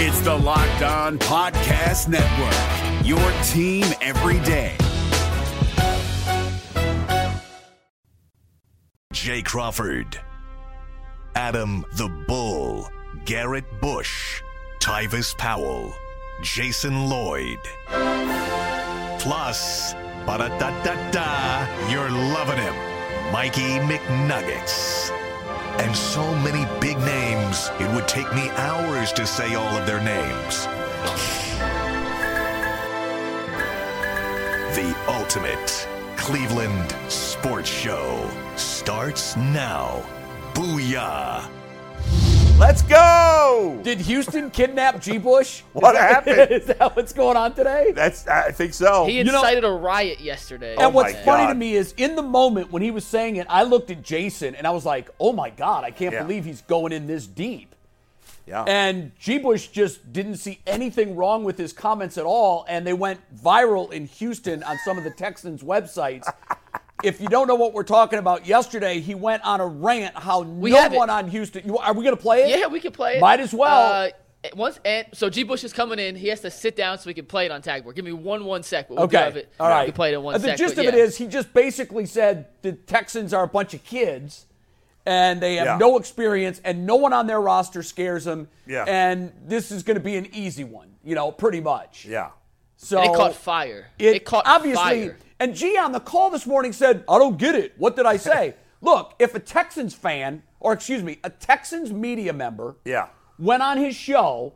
[0.00, 4.76] It's the Locked On Podcast Network, your team every day.
[9.12, 10.20] Jay Crawford,
[11.34, 12.88] Adam the Bull,
[13.24, 14.40] Garrett Bush,
[14.78, 15.92] Tyvis Powell,
[16.44, 17.58] Jason Lloyd.
[19.18, 19.94] Plus,
[20.24, 25.27] ba-da-da-da-da, you're loving him, Mikey McNuggets.
[25.78, 30.02] And so many big names, it would take me hours to say all of their
[30.02, 30.66] names.
[34.76, 40.04] The ultimate Cleveland sports show starts now.
[40.54, 41.57] Booyah!
[42.58, 43.80] Let's go.
[43.84, 45.16] Did Houston kidnap G.
[45.18, 45.62] Bush?
[45.74, 46.50] What Is that- happened?
[46.50, 47.92] Is that what's going on today?
[47.94, 49.06] That's I think so.
[49.06, 50.72] He know- incited a riot yesterday.
[50.72, 53.36] and oh what's my funny to me is in the moment when he was saying
[53.36, 56.22] it, I looked at Jason and I was like, oh my God, I can't Yeah.
[56.22, 57.76] believe he's going in this deep.
[58.44, 58.64] yeah.
[58.64, 59.38] And G.
[59.38, 63.92] Bush just didn't see anything wrong with his comments at all, and they went viral
[63.92, 66.26] in Houston on some of the Texans' websites.
[67.04, 70.42] If you don't know what we're talking about, yesterday he went on a rant how
[70.42, 70.96] no have it.
[70.96, 71.64] one on Houston.
[71.66, 72.58] You, are we going to play it?
[72.58, 73.20] Yeah, we can play it.
[73.20, 73.92] Might as well.
[74.04, 74.08] Uh,
[74.54, 75.42] once and so G.
[75.42, 76.14] Bush is coming in.
[76.14, 77.96] He has to sit down so we can play it on tag board.
[77.96, 78.88] Give me one one sec.
[78.88, 79.16] We'll Okay.
[79.18, 79.52] have it.
[79.58, 79.80] All right.
[79.82, 80.58] We can play it in one Uh, the sec.
[80.58, 81.04] gist but of it yeah.
[81.04, 84.46] is he just basically said the Texans are a bunch of kids
[85.04, 85.78] and they have Yeah.
[85.78, 88.48] no experience and no one on their roster scares them.
[88.66, 88.84] Yeah.
[88.86, 92.04] And this is going to be an easy one, you know, pretty much.
[92.04, 92.30] yeah.
[92.76, 93.88] So it caught fire.
[93.98, 94.82] It, It, caught obviously.
[95.08, 95.18] fire.
[95.40, 97.74] And G on the call this morning said, "I don't get it.
[97.78, 102.32] What did I say?" Look, if a Texans fan, or excuse me, a Texans media
[102.32, 103.08] member, Yeah.
[103.38, 104.52] went on his show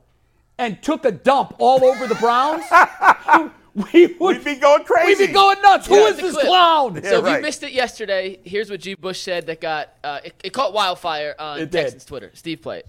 [0.58, 2.62] and took a dump all over the Browns,
[3.74, 5.22] we would We'd be going crazy.
[5.22, 5.86] We'd be going nuts.
[5.88, 6.06] Who Yeah.
[6.08, 6.46] is The this clip.
[6.46, 7.00] clown?
[7.02, 7.36] Yeah, So if right.
[7.36, 8.94] you missed it yesterday, here's what G.
[8.94, 11.82] Bush said that got uh, it, it caught wildfire on It did.
[11.82, 12.30] Texans Twitter.
[12.34, 12.86] Steve, play it.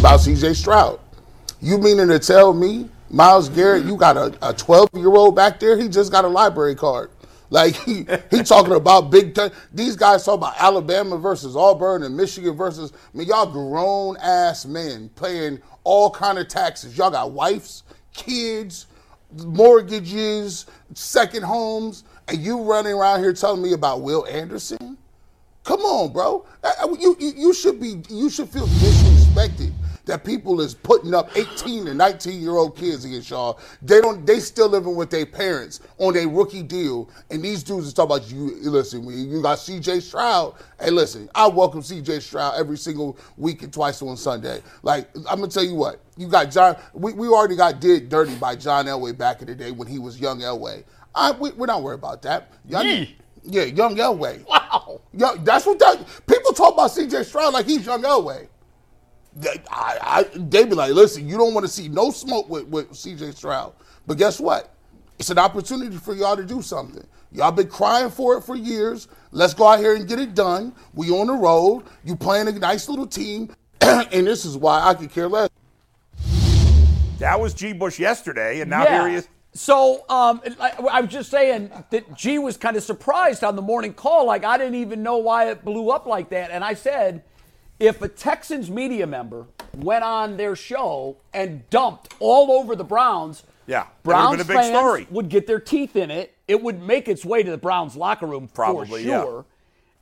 [0.00, 0.98] about CJ Stroud.
[1.60, 5.78] You meaning to tell me, Myles Garrett, you got a 12 year old back there?
[5.78, 7.10] He just got a library card.
[7.52, 9.50] Like he, he talking about big time.
[9.74, 12.94] These guys talk about Alabama versus Auburn and Michigan versus.
[12.94, 16.96] I mean, y'all grown ass men paying all kind of taxes.
[16.96, 17.82] Y'all got wives,
[18.14, 18.86] kids,
[19.44, 20.64] mortgages,
[20.94, 24.96] second homes, and you running around here telling me about Will Anderson?
[25.64, 26.46] Come on, bro.
[26.64, 29.72] Uh, uh, You, you you should be you should feel disrespected
[30.06, 33.60] that people is putting up 18 and 19 year old kids against y'all.
[33.80, 37.86] They don't they still living with their parents on a rookie deal, and these dudes
[37.86, 38.56] is talking about you.
[38.70, 40.00] Listen, you got C.J.
[40.00, 40.54] Stroud.
[40.80, 42.20] Hey, listen, I welcome C.J.
[42.20, 44.60] Stroud every single week and twice on Sunday.
[44.82, 46.76] Like I'm gonna tell you what, you got John.
[46.94, 49.98] We, we already got did dirty by John Elway back in the day when he
[49.98, 50.84] was young Elway.
[51.14, 52.52] I, we, we're not worried about that.
[52.68, 54.46] Y'all need- yeah, young Elway.
[54.48, 55.00] Wow.
[55.12, 58.46] Yo, that's what that people talk about CJ Stroud like he's young Elway.
[59.34, 62.66] They, I, I, they be like, listen, you don't want to see no smoke with,
[62.66, 63.72] with CJ Stroud.
[64.06, 64.74] But guess what?
[65.18, 67.06] It's an opportunity for y'all to do something.
[67.30, 69.08] Y'all been crying for it for years.
[69.30, 70.74] Let's go out here and get it done.
[70.94, 71.84] We on the road.
[72.04, 73.54] You playing a nice little team.
[73.80, 75.48] and this is why I could care less.
[77.18, 77.72] That was G.
[77.72, 79.00] Bush yesterday, and now yeah.
[79.00, 79.28] here he is.
[79.54, 83.62] So um, I, I was just saying that G was kind of surprised on the
[83.62, 84.26] morning call.
[84.26, 86.50] Like I didn't even know why it blew up like that.
[86.50, 87.22] And I said,
[87.82, 93.42] if a Texans media member went on their show and dumped all over the Browns,
[93.66, 95.06] Yeah, that would've Browns been a big fans story.
[95.10, 96.32] would get their teeth in it.
[96.46, 99.22] It would make its way to the Browns locker room Probably, for yeah.
[99.22, 99.44] sure.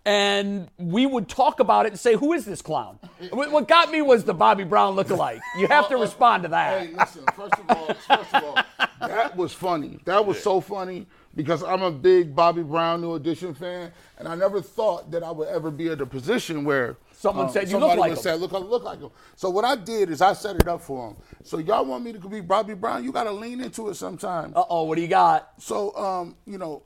[0.04, 2.98] And we would talk about it and say, "Who is this clown?"
[3.30, 5.40] What what got me was the Bobby Brown lookalike.
[5.58, 6.80] You have to uh, respond to that.
[6.86, 7.22] Hey, listen.
[7.36, 9.98] First of all, first of all, that was funny.
[10.06, 14.34] That was so funny because I'm a big Bobby Brown New Edition fan, and I
[14.34, 17.98] never thought that I would ever be at a position where Someone said you look
[17.98, 18.16] like him.
[18.16, 21.10] say, "Look, look like him." So what I did is I set it up for
[21.10, 21.16] him.
[21.44, 23.04] So y'all want me to be Bobby Brown?
[23.04, 24.56] You got to lean into it sometimes.
[24.56, 25.50] Uh oh, what do you got?
[25.58, 26.82] So, um, you know,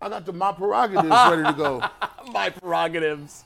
[0.00, 1.82] I got the my prerogatives ready to go.
[2.32, 3.44] My prerogatives.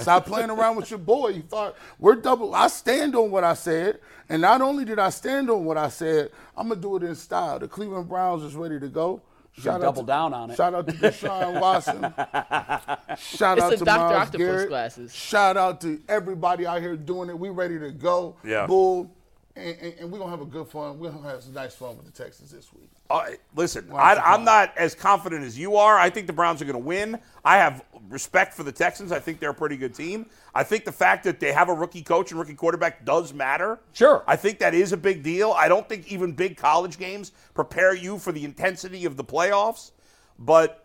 [0.00, 1.28] Stop playing around with your boy.
[1.28, 2.56] You thought we're double.
[2.56, 5.90] I stand on what I said, and not only did I stand on what I
[5.90, 7.60] said, I'm gonna do it in style.
[7.60, 9.22] The Cleveland Browns is ready to go.
[9.62, 10.56] Shout double to, down on it.
[10.56, 12.00] Shout out to Deshaun Watson.
[13.18, 13.84] Shout It's out to Dr.
[13.84, 14.68] Myles Octopus Garrett.
[14.68, 15.14] glasses.
[15.14, 17.38] Shout out to everybody out here doing it.
[17.38, 18.36] We ready to go.
[18.44, 18.66] Yeah.
[18.66, 19.10] Bull.
[19.58, 20.98] And, and, and we're gonna have a good fun.
[20.98, 22.88] We're gonna have some nice fun with the Texans this week.
[23.10, 25.98] Uh, listen, I, I'm not as confident as you are.
[25.98, 27.18] I think the Browns are going to win.
[27.42, 29.12] I have respect for the Texans.
[29.12, 30.26] I think they're a pretty good team.
[30.54, 33.80] I think the fact that they have a rookie coach and rookie quarterback does matter.
[33.94, 34.24] Sure.
[34.26, 35.52] I think that is a big deal.
[35.52, 39.92] I don't think even big college games prepare you for the intensity of the playoffs.
[40.38, 40.84] But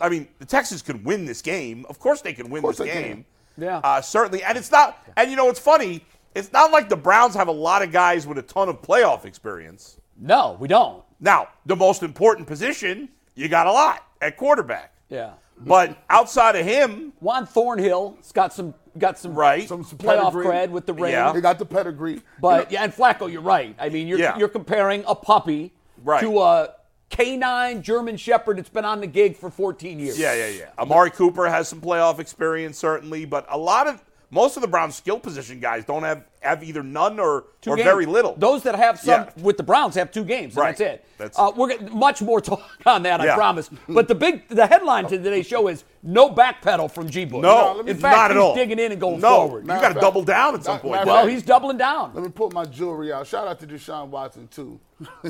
[0.00, 1.86] I mean, the Texans could win this game.
[1.88, 3.02] Of course, they can win course this they can.
[3.02, 3.24] game.
[3.56, 3.78] Yeah.
[3.78, 4.42] uh, certainly.
[4.42, 4.98] And it's not.
[5.16, 6.04] And you know, it's funny.
[6.34, 9.24] It's not like the Browns have a lot of guys with a ton of playoff
[9.24, 9.98] experience.
[10.18, 11.02] No, we don't.
[11.20, 14.92] Now, the most important position, you got a lot at quarterback.
[15.08, 15.32] Yeah.
[15.58, 19.68] But outside of him, Juan Thornhill's got some got some Right.
[19.68, 20.46] Some, some playoff pedigree.
[20.46, 21.12] cred with the Rams.
[21.12, 21.32] Yeah.
[21.34, 22.22] He got the pedigree.
[22.40, 23.74] But yeah, and Flacco, you're right.
[23.78, 24.36] I mean, you're Yeah.
[24.38, 25.72] you're comparing a puppy
[26.02, 26.20] Right.
[26.20, 26.70] to a
[27.10, 30.18] canine German Shepherd that's been on the gig for 14 years.
[30.18, 30.64] yeah, yeah, yeah.
[30.78, 34.02] Amari Cooper has some playoff experience, certainly, but a lot of
[34.34, 37.76] most of the Browns skill position guys don't have have either none or, Two or
[37.76, 37.86] games.
[37.86, 38.34] very little.
[38.36, 39.42] Those that have some Yeah.
[39.42, 40.54] with the Browns have two games.
[40.54, 40.76] And Right.
[40.76, 41.04] That's it.
[41.16, 43.34] That's- uh, we're getting much more talk on that, I Yeah.
[43.36, 43.70] promise.
[43.88, 47.24] But the big the headline to today's show is no backpedal from G.
[47.24, 47.40] Bush.
[47.40, 48.54] no, in fact, not at he's all.
[48.54, 49.60] digging in and going no, forward.
[49.62, 51.06] You Matter got to double down at some Matter point.
[51.06, 52.10] Well, fact- he's doubling down.
[52.12, 53.26] Let me put my jewelry out.
[53.26, 54.78] Shout out to Deshaun Watson too.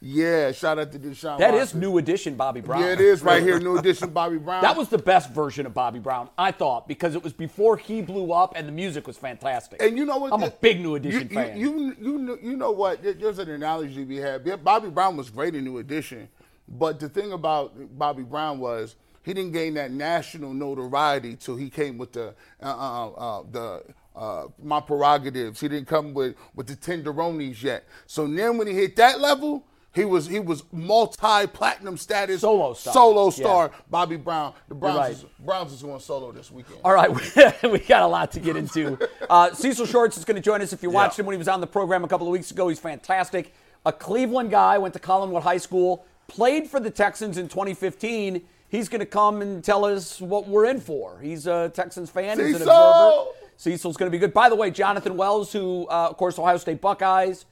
[0.00, 1.38] yeah, shout out to Deshaun.
[1.38, 1.60] That Watson.
[1.60, 2.80] is new edition Bobby Brown.
[2.82, 3.58] Yeah, it is right here.
[3.58, 4.62] New edition, Bobby Brown.
[4.62, 8.02] That was the best version of Bobby Brown, I thought, because it was before he
[8.02, 9.82] blew up and the music was fantastic.
[9.82, 10.32] And you know what?
[10.32, 11.56] I'm a big New Edition you, fan.
[11.56, 13.02] You, you, you, know, you know what?
[13.02, 14.44] There- There's an analogy we have.
[14.62, 16.28] Bobby Brown was great in New Edition,
[16.68, 21.70] but the thing about Bobby Brown was he didn't gain that national notoriety till he
[21.70, 23.82] came with the uh, uh, uh, the.
[24.14, 25.60] Uh, my prerogatives.
[25.60, 27.86] He didn't come with with the tenderonis yet.
[28.06, 29.64] So then when he hit that level,
[29.94, 32.92] he was he was multi platinum status Solo star.
[32.94, 33.30] Solo Yeah.
[33.30, 33.70] star.
[33.90, 34.52] Bobby Brown.
[34.68, 35.12] The Browns right.
[35.12, 36.80] is, Browns is going solo this weekend.
[36.84, 37.10] All right,
[37.62, 38.98] we got a lot to get into.
[39.30, 40.72] Uh, Cecil Shorts is going to join us.
[40.72, 41.22] If you watched Yeah.
[41.22, 43.54] him when he was on the program a couple of weeks ago, he's fantastic.
[43.86, 48.42] A Cleveland guy, went to Collinwood High School, played for the Texans in 2015.
[48.68, 51.18] He's going to come and tell us what we're in for.
[51.20, 52.38] He's a Texans fan.
[52.38, 53.24] He's an observer.
[53.56, 54.34] Cecil's going to be good.
[54.34, 57.44] By the way, Jonathan Wells, who, uh, of course, Ohio State Buckeyes,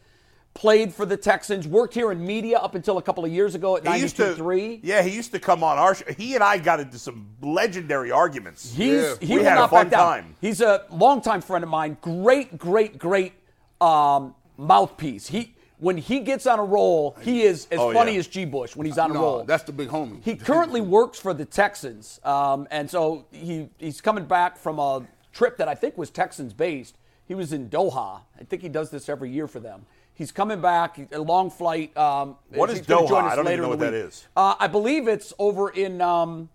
[0.55, 3.77] played for the Texans, worked here in media up until a couple of years ago
[3.77, 6.05] at he used to, yeah, he used to come on our show.
[6.17, 8.73] He and I got into some legendary arguments.
[8.75, 9.15] He's Yeah.
[9.21, 10.07] he We will had a fun back down.
[10.25, 10.37] time.
[10.41, 11.97] He's a longtime friend of mine.
[12.01, 13.35] Great, great, great
[13.81, 15.29] um, mouthpiece.
[15.29, 18.19] He when he gets on a roll, he is as Oh, funny yeah.
[18.19, 18.45] as G.
[18.45, 19.45] Bush when he's on a roll.
[19.45, 20.23] that's the big homie.
[20.23, 25.03] He currently works for the Texans, um, and so he he's coming back from a
[25.33, 26.97] trip that I think was Texans based.
[27.27, 28.21] He was in Doha.
[28.39, 29.87] I think he does this every year for them.
[30.15, 31.97] He's coming back, a long flight.
[31.97, 33.09] Um, What he's is Doha?
[33.09, 34.05] join us I don't even later know in what that week.
[34.09, 34.27] is.
[34.37, 36.51] Uh, I believe it's over in um,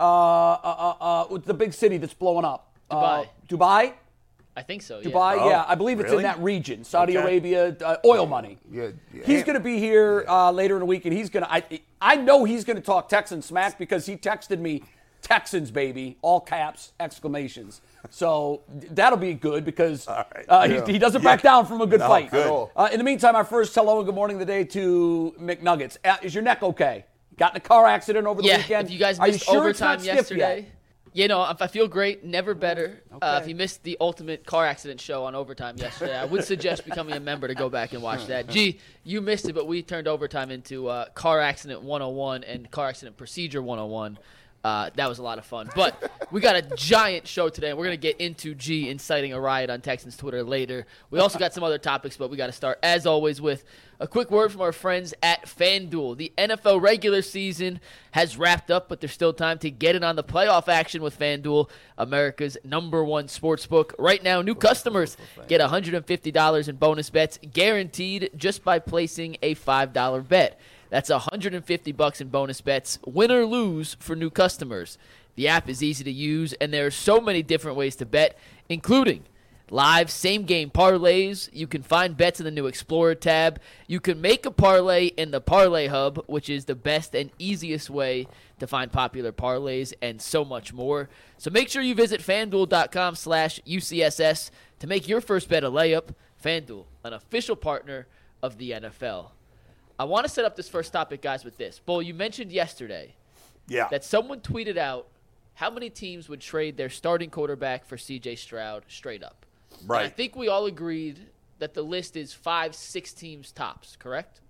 [0.00, 0.56] uh, uh,
[1.00, 2.72] uh, uh, the big city that's blowing up.
[2.90, 3.22] Dubai.
[3.22, 3.92] Uh, Dubai?
[4.56, 5.00] I think so.
[5.00, 5.42] Dubai, Yeah.
[5.42, 5.64] Oh, yeah.
[5.68, 6.24] I believe it's really?
[6.24, 6.82] in that region.
[6.82, 7.22] Saudi Okay.
[7.24, 8.58] Arabia, uh, oil money.
[8.72, 9.22] Yeah, yeah.
[9.24, 11.52] He's going to be here uh, later in the week, and he's going to.
[11.52, 11.62] I
[12.00, 14.82] I know he's going to talk Texan smack because he texted me
[15.22, 17.80] Texans baby, all caps, exclamations.
[18.10, 20.44] So that'll be good because right.
[20.48, 22.30] uh, he, he doesn't back down from a good No, fight.
[22.30, 22.68] good.
[22.76, 25.98] Uh, in the meantime, our first hello and good morning of the day to McNuggets.
[26.04, 27.04] Uh, is your neck okay?
[27.36, 28.86] Got in a car accident over the Yeah, weekend?
[28.86, 30.56] if you guys Are missed sure it's not overtime yesterday.
[30.60, 30.68] yet?
[31.14, 33.02] You know, if I feel great, never better.
[33.20, 36.84] Uh, if you missed the ultimate car accident show on overtime yesterday, I would suggest
[36.84, 38.48] becoming a member to go back and watch that.
[38.48, 42.88] Gee, you missed it, but we turned overtime into uh, car accident 101 and car
[42.88, 44.18] accident procedure 101.
[44.64, 45.70] Uh, that was a lot of fun.
[45.74, 49.32] But we got a giant show today, and we're going to get into G inciting
[49.32, 50.86] a riot on Texans Twitter later.
[51.10, 53.64] We also got some other topics, but we got to start, as always, with
[54.00, 56.16] a quick word from our friends at FanDuel.
[56.16, 57.80] The NFL regular season
[58.12, 61.18] has wrapped up, but there's still time to get in on the playoff action with
[61.18, 63.94] FanDuel, America's number one sports book.
[63.98, 65.16] Right now, new customers
[65.46, 70.60] get $150 in bonus bets guaranteed just by placing a $5 bet.
[70.90, 74.98] That's 150 bucks in bonus bets, win or lose for new customers.
[75.34, 78.38] The app is easy to use, and there are so many different ways to bet,
[78.68, 79.24] including
[79.70, 81.48] live same game parlays.
[81.52, 83.60] You can find bets in the new Explorer tab.
[83.86, 87.90] You can make a parlay in the Parlay Hub, which is the best and easiest
[87.90, 88.26] way
[88.58, 91.08] to find popular parlays, and so much more.
[91.36, 96.14] So make sure you visit fanduel.com slash UCSS to make your first bet a layup.
[96.42, 98.06] FanDuel, an official partner
[98.42, 99.30] of the NFL.
[99.98, 101.80] I want to set up this first topic, guys, with this.
[101.80, 103.14] Bull, you mentioned yesterday
[103.66, 103.88] Yeah.
[103.90, 105.08] that someone tweeted out
[105.54, 109.44] how many teams would trade their starting quarterback for CJ Stroud straight up.
[109.80, 111.18] And I think we all agreed
[111.58, 114.40] that the list is five, six teams tops, correct?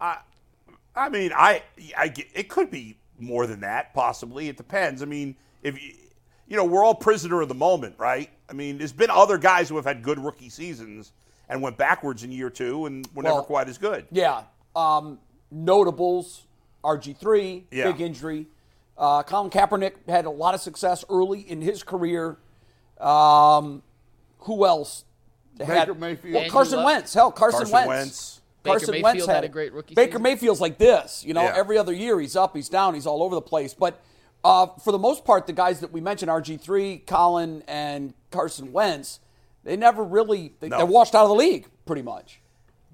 [0.00, 1.62] I mean, I,
[1.96, 4.48] I get- it could be more than that, possibly.
[4.48, 5.02] It depends.
[5.02, 5.92] I mean, if you,
[6.48, 8.30] you know, we're all prisoner of the moment, right?
[8.48, 11.12] I mean, there's been other guys who have had good rookie seasons
[11.50, 14.06] and went backwards in year two and were never quite as good.
[14.10, 14.42] Yeah.
[14.74, 15.18] Um,
[15.50, 16.46] notables,
[16.84, 17.90] RG3, Yeah.
[17.92, 18.46] big injury.
[18.96, 22.38] Uh, Colin Kaepernick had a lot of success early in his career.
[22.98, 23.82] Um,
[24.40, 25.04] who else?
[25.58, 26.34] had, Baker Mayfield.
[26.34, 26.86] Well, Andrew Carson Luck.
[26.86, 27.14] Wentz.
[27.14, 27.88] Hell, Carson, Carson Wentz.
[27.88, 28.40] Wentz.
[28.62, 30.22] Baker Carson Mayfield Wentz had a great rookie Baker season.
[30.22, 31.24] Mayfield's like this.
[31.24, 31.54] You know, Yeah.
[31.56, 33.74] every other year he's up, he's down, he's all over the place.
[33.74, 34.00] But
[34.44, 39.20] uh, for the most part, the guys that we mentioned, RG3, Colin, and Carson Wentz,
[39.64, 40.78] they never really they, No.
[40.78, 42.40] they're washed out of the league pretty much.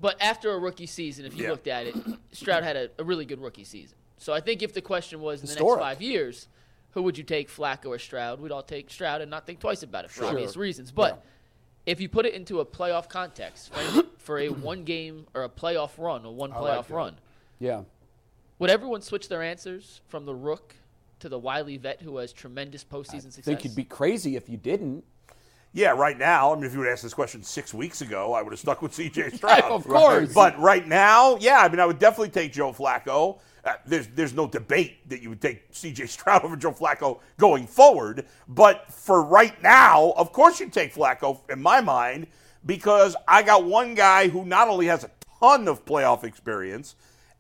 [0.01, 1.51] But after a rookie season, if you Yeah.
[1.51, 1.97] looked at it,
[2.33, 3.97] Stroud had a, a really good rookie season.
[4.19, 6.49] So I think if the question was in the next five years,
[6.93, 8.41] who would you take, Flacco or Stroud?
[8.41, 10.91] We'd all take Stroud and not think twice about it for obvious reasons.
[10.91, 11.23] But
[11.87, 15.49] if you put it into a playoff context, for, for a one game or a
[15.49, 17.17] playoff run, or one playoff run,
[17.59, 17.83] Yeah.
[18.59, 20.75] would everyone switch their answers from the rook
[21.21, 23.45] to the wily vet who has tremendous postseason I success?
[23.45, 25.05] think you'd be crazy if you didn't.
[25.77, 28.41] Yeah, right now, I mean, if you would ask this question six weeks ago, I
[28.41, 29.29] would have stuck with C.J.
[29.37, 29.65] Stroud.
[29.65, 30.33] Of course.
[30.33, 33.41] But right now, yeah, I mean, I would definitely take Joe Flacco.
[33.63, 36.07] Uh, there's there's no debate that you would take C.J.
[36.07, 38.25] Stroud over Joe Flacco going forward.
[38.49, 42.29] But for right now, of course you take Flacco in my mind
[42.65, 46.95] because I got one guy who not only has a ton of playoff experience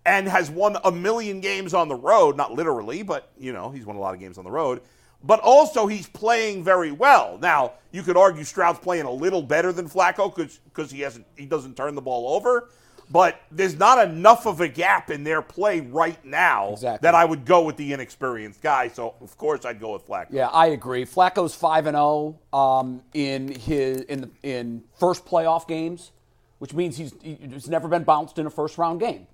[0.04, 3.86] and has won a million games on the road, not literally, but you know, he's
[3.86, 4.82] won a lot of games on the road.
[5.26, 7.38] But also he's playing very well.
[7.42, 11.46] Now, you could argue Stroud's playing a little better than Flacco because he hasn't he
[11.46, 12.68] doesn't turn the ball over.
[13.08, 17.06] But there's not enough of a gap in their play right now Exactly.
[17.06, 18.88] that I would go with the inexperienced guy.
[18.88, 20.26] So of course I'd go with Flacco.
[20.30, 21.04] Yeah, I agree.
[21.04, 26.10] Flacco's five and zero um, in his in the, in first playoff games,
[26.58, 29.26] which means he's he's never been bounced in a first round game.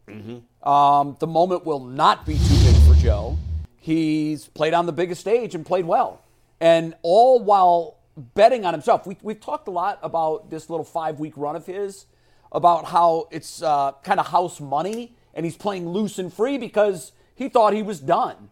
[0.63, 3.37] Um, the moment will not be too big for Joe.
[3.83, 6.23] He's played on the biggest stage and played well,
[6.61, 9.09] and all while betting on himself.
[9.09, 12.07] We we've talked a lot about this little five week run of his,
[12.53, 17.11] about how it's uh, kind of house money, and he's playing loose and free because
[17.35, 18.51] he thought he was done.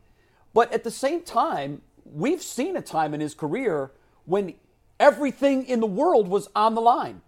[0.52, 3.92] But at the same time, we've seen a time in his career
[4.24, 4.54] when
[4.98, 7.22] everything in the world was on the line.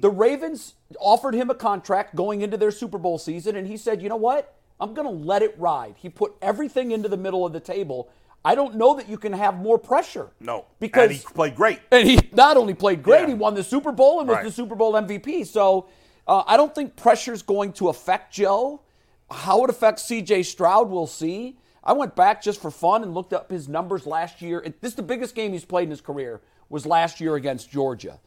[0.00, 4.02] The Ravens offered him a contract going into their Super Bowl season, and he said,
[4.02, 4.55] You know what?
[4.80, 5.94] I'm going to let it ride.
[5.98, 8.08] He put everything into the middle of the table.
[8.44, 10.28] I don't know that you can have more pressure.
[10.38, 10.66] No.
[10.78, 11.80] Because and he played great.
[11.90, 13.28] and he not only played great, Yeah.
[13.28, 14.44] he won the Super Bowl and was Right.
[14.44, 15.44] the Super Bowl MVP.
[15.44, 15.88] So
[16.28, 18.82] uh, I don't think pressure's going to affect Joe.
[19.30, 21.58] How it affects CJ Stroud, we'll see.
[21.82, 24.60] I went back just for fun and looked up his numbers last year.
[24.64, 27.70] It- This is the biggest game he's played in his career, was last year against
[27.70, 28.20] Georgia.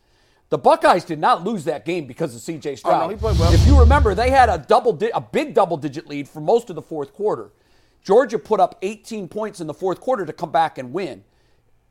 [0.49, 3.11] The Buckeyes did not lose that game because of CJ Stroud.
[3.11, 3.53] Oh, no, well.
[3.53, 6.75] If you remember, they had a double, di- a big double-digit lead for most of
[6.75, 7.51] the fourth quarter.
[8.03, 11.23] Georgia put up 18 points in the fourth quarter to come back and win.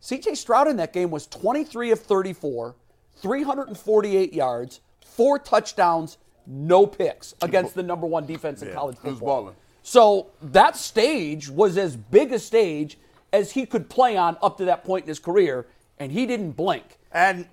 [0.03, 2.75] CJ Stroud in that game was 23 of 34,
[3.17, 9.19] 348 yards, four touchdowns, no picks against the number one defense in college he was
[9.19, 9.43] football.
[9.43, 9.57] balling.
[9.83, 12.99] So that stage was as big a stage
[13.33, 15.67] as he could play on up to that point in his career,
[15.99, 16.99] and he didn't blink.
[17.13, 17.47] And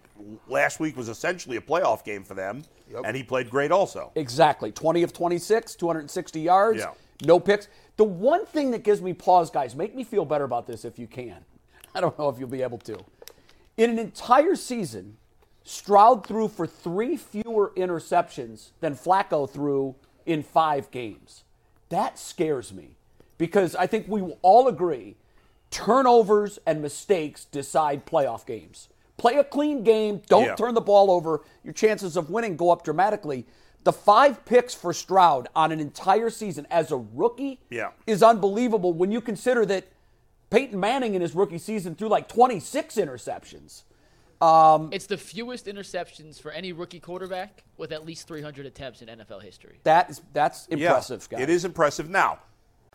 [0.48, 2.64] last week was essentially a playoff game for them.
[3.06, 4.12] And he played great also.
[4.16, 4.72] Exactly.
[4.72, 6.92] 20 of 26, 260 yards, Yeah.
[7.26, 7.68] no picks.
[7.98, 11.00] The one thing that gives me pause, guys, make me feel better about this if
[11.00, 11.44] you can.
[11.96, 12.98] I don't know if you'll be able to.
[13.78, 15.18] In an entire season,
[15.64, 21.44] Stroud threw for three fewer interceptions than Flacco threw in five games.
[21.90, 22.98] That scares me
[23.38, 25.16] because I think we will all agree
[25.72, 28.90] turnovers and mistakes decide playoff games.
[29.18, 30.56] Play a clean game, don't Yeah.
[30.56, 33.46] turn the ball over, your chances of winning go up dramatically.
[33.84, 37.92] The five picks for Stroud on an entire season as a rookie Yeah.
[38.08, 39.86] is unbelievable when you consider that
[40.50, 43.84] Peyton Manning in his rookie season threw like 26 interceptions.
[44.42, 49.08] Um, it's the fewest interceptions for any rookie quarterback with at least 300 attempts in
[49.08, 49.80] NFL history.
[49.84, 51.42] That is that's Yeah, impressive, guys.
[51.42, 52.10] It is impressive.
[52.10, 52.40] Now,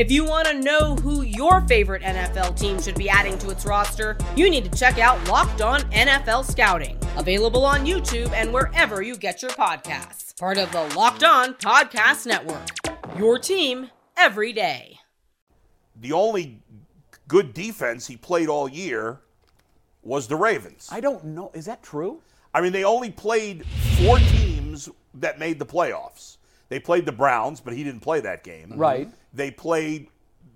[0.00, 3.66] If you want to know who your favorite NFL team should be adding to its
[3.66, 9.02] roster, you need to check out Locked On NFL Scouting, available on YouTube and wherever
[9.02, 10.34] you get your podcasts.
[10.38, 12.66] Part of the Locked On Podcast Network.
[13.18, 14.98] Your team every day.
[16.00, 16.62] the only
[17.28, 19.20] good defense he played all year
[20.02, 20.88] was the Ravens.
[20.90, 21.50] I don't know.
[21.52, 22.22] Is that true?
[22.54, 23.66] I mean, they only played
[23.98, 26.38] four teams that made the playoffs.
[26.70, 28.72] They played the Browns, but he didn't play that game.
[28.76, 29.10] Right.
[29.32, 30.08] They played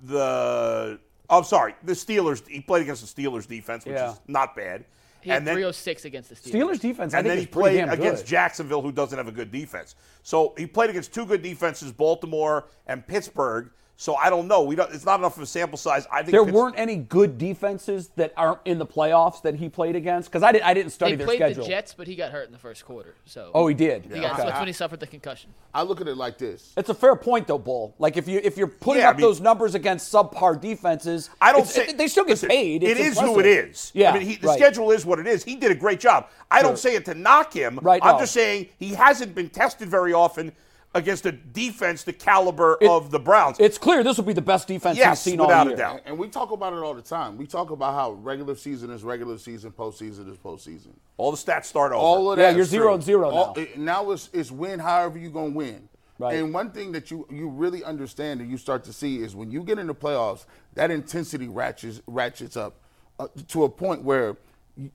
[0.03, 0.99] the.
[1.31, 2.47] Oh, I'm oh, sorry, the Steelers.
[2.47, 4.13] He played against the Steelers defense, which Yeah.
[4.13, 4.85] is not bad.
[5.23, 6.53] He had and then, 306 against the Steelers.
[6.53, 8.29] Steelers defense, I and think, then he played against good.
[8.29, 9.95] Jacksonville, who doesn't have a good defense.
[10.23, 13.71] So he played against two good defenses, Baltimore and Pittsburgh.
[13.97, 14.65] So I don't know.
[14.65, 14.93] We don't.
[14.93, 16.05] It's not enough of a sample size.
[16.11, 19.69] I think There Pitts- weren't any good defenses that aren't in the playoffs that he
[19.69, 20.65] played against because I, didn't.
[20.65, 21.63] I didn't study They their played schedule.
[21.63, 23.15] the Jets, but he got hurt in the first quarter.
[23.25, 24.03] So Oh, he did.
[24.07, 24.45] He got, Okay.
[24.47, 25.51] That's when he suffered the concussion.
[25.73, 26.73] I look at it like this.
[26.77, 27.95] It's a fair point, though, Bull.
[28.01, 31.31] Like if you if you're putting Yeah, I up mean- those numbers against subpar defenses,
[31.41, 32.83] I don't say it- they still get listen, paid.
[32.83, 33.93] It It's is who it is.
[33.95, 34.59] Yeah, I mean, he, the right.
[34.59, 35.45] schedule is what it is.
[35.45, 36.27] He did a great job.
[36.51, 36.71] I Sure.
[36.71, 37.79] don't say it to knock him.
[37.81, 38.21] Right, I'm no.
[38.23, 40.51] just saying he hasn't been tested very often
[40.95, 43.59] against a defense the caliber It- of the Browns.
[43.59, 45.77] It's clear this will be the best defense Yes, he's seen without all a year.
[45.77, 45.97] doubt.
[45.99, 47.37] And- And we talk about it all the time.
[47.37, 50.91] We talk about how regular season is regular season, postseason is postseason.
[51.17, 52.01] All the stats start over.
[52.01, 52.53] All of Yeah, that.
[52.53, 52.95] you're is zero true.
[52.95, 53.63] and zero All- now.
[53.63, 55.89] it- now it's it's win however you're gonna win.
[56.19, 56.37] Right.
[56.37, 59.51] And one thing that you you really understand and you start to see is when
[59.51, 62.75] you get in the playoffs, that intensity ratchets ratchets up
[63.19, 64.37] uh, to a point where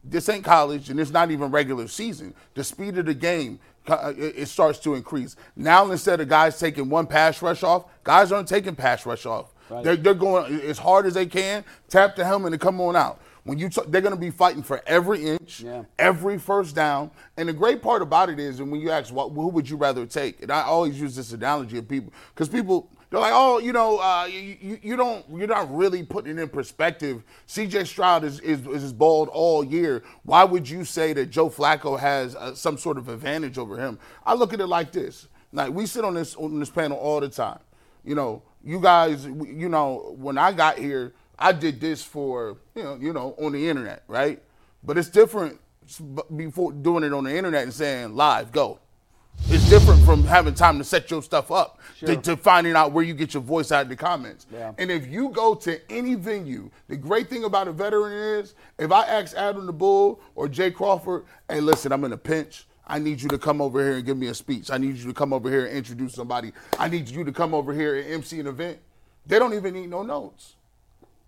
[0.03, 2.33] this ain't college and it's not even regular season.
[2.53, 5.35] The speed of the game Uh, it, it starts to increase.
[5.55, 9.53] Now instead of guys taking one pass rush off, guys aren't taking pass rush off.
[9.83, 13.21] They're, they're going as hard as they can, tap the helmet and come on out.
[13.43, 15.83] When you t- they're going to be fighting for every inch, Yeah.
[15.97, 17.11] every first down.
[17.37, 19.77] And the great part about it is, and when you ask, what, who would you
[19.77, 20.41] rather take?
[20.41, 23.97] And I always use this analogy of people, because people, they're like, oh, you know,
[23.97, 27.23] uh, you, you, don't, you're not really putting it in perspective.
[27.47, 27.85] C.J.
[27.85, 30.03] Stroud is, is, is bald all year.
[30.23, 33.97] Why would you say that Joe Flacco has uh, some sort of advantage over him?
[34.23, 35.27] I look at it like this.
[35.51, 37.59] Like, we sit on this, on this panel all the time.
[38.03, 42.83] You know, you guys, you know, when I got here, I did this for, you
[42.83, 44.41] know, you know, on the internet, right?
[44.83, 45.59] But it's different
[46.35, 48.79] before doing it on the internet and saying live, go.
[49.47, 53.03] It's different from having time to set your stuff up to, to finding out where
[53.03, 54.45] you get your voice out in the comments.
[54.51, 54.73] Yeah.
[54.77, 58.91] And if you go to any venue, the great thing about a veteran is if
[58.91, 62.67] I ask Adam the Bull or Jay Crawford, hey, listen, I'm in a pinch.
[62.85, 64.71] I need you to come over here and give me a speech.
[64.71, 66.53] I need you to come over here and introduce somebody.
[66.77, 68.79] I need you to come over here and MC an event.
[69.25, 70.55] They don't even need no notes.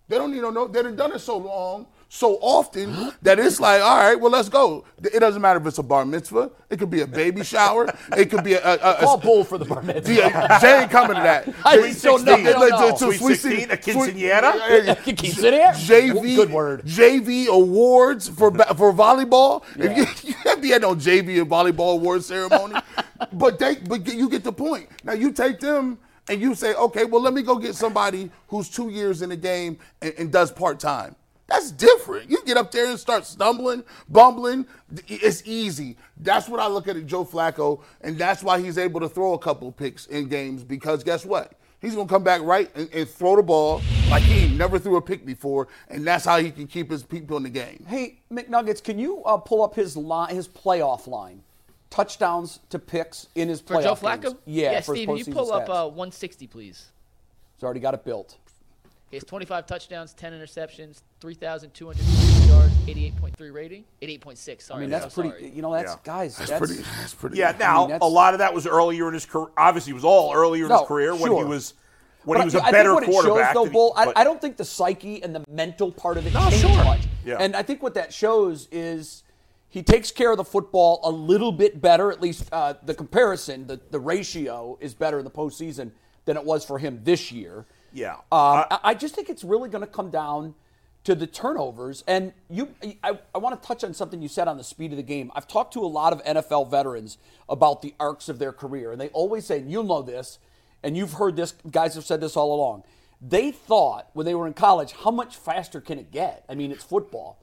[0.08, 0.72] They don't need no note.
[0.72, 4.84] They've done it so long, so often that it's like, all right, well, let's go.
[5.02, 6.50] It doesn't matter if it's a bar mitzvah.
[6.68, 7.88] It could be a baby shower.
[8.14, 8.62] It could be a.
[8.62, 10.12] a, a, Call Bull for the bar mitzvah.
[10.12, 11.48] Yeah, Jay ain't coming to that.
[11.64, 12.52] I Sweet don't know, I 16.
[12.60, 12.96] don't know.
[12.98, 15.02] To- to Sweet 16, a quinceañera?
[15.02, 15.72] Sweet- Quinceañera?
[16.12, 16.82] JV, Good word.
[16.84, 19.62] JV awards for for volleyball.
[19.76, 22.78] If you, you have to be at no JV and volleyball award ceremony,
[23.32, 24.86] but they but you get the point.
[25.02, 25.98] Now you take them
[26.28, 29.36] and you say, okay, well let me go get somebody who's two years in the
[29.36, 31.16] game and, and does part time.
[31.52, 32.30] That's different.
[32.30, 34.66] You get up there and start stumbling, bumbling.
[35.06, 35.98] It's easy.
[36.16, 39.34] That's what I look at at Joe Flacco, and that's why he's able to throw
[39.34, 41.52] a couple picks in games because guess what?
[41.82, 45.02] He's gonna come back right and, and throw the ball like he never threw a
[45.02, 47.84] pick before, and that's how he can keep his people in the game.
[47.86, 51.42] Hey, McNuggets, can you uh, pull up his line, his playoff line?
[51.90, 54.22] Touchdowns to picks in his For playoff Joe Flacco?
[54.22, 54.36] games.
[54.46, 56.86] Yeah, for his Steven, you postseason pull up uh, 160, please.
[57.56, 58.38] He's already got it built.
[59.12, 64.62] He has 25 touchdowns, 10 interceptions, 3,250 yards, 88.3 rating, 88.6.
[64.62, 65.38] Sorry, I mean, that's so pretty.
[65.38, 65.52] sorry.
[65.54, 65.98] You know, that's Yeah.
[66.02, 66.38] guys.
[66.38, 66.82] That's, That's, pretty.
[66.98, 67.36] That's pretty.
[67.36, 69.48] Yeah, now that's- a lot of that was earlier in his career.
[69.58, 71.44] Obviously, it was all earlier in No, his career when sure.
[71.44, 71.74] he was
[72.24, 73.50] when But he was a I- better I think what quarterback.
[73.50, 75.44] It shows, though, than he- Bull, I, but- I don't think the psyche and the
[75.46, 76.82] mental part of it No, changed sure.
[76.84, 77.00] much.
[77.26, 77.36] Yeah.
[77.38, 79.24] And I think what that shows is
[79.68, 82.10] he takes care of the football a little bit better.
[82.10, 85.90] At least uh, the comparison, the, the ratio is better in the postseason
[86.24, 87.66] than it was for him this year.
[87.92, 88.14] Yeah.
[88.14, 90.54] Um, Uh, I, I just think it's really going to come down
[91.04, 92.04] to the turnovers.
[92.06, 92.68] And you,
[93.02, 95.32] I, I want to touch on something you said on the speed of the game.
[95.34, 99.00] I've talked to a lot of NFL veterans about the arcs of their career, and
[99.00, 100.38] they always say, and you'll know this,
[100.82, 102.84] and you've heard this, guys have said this all along.
[103.20, 106.44] They thought when they were in college, how much faster can it get?
[106.48, 107.38] I mean, it's football.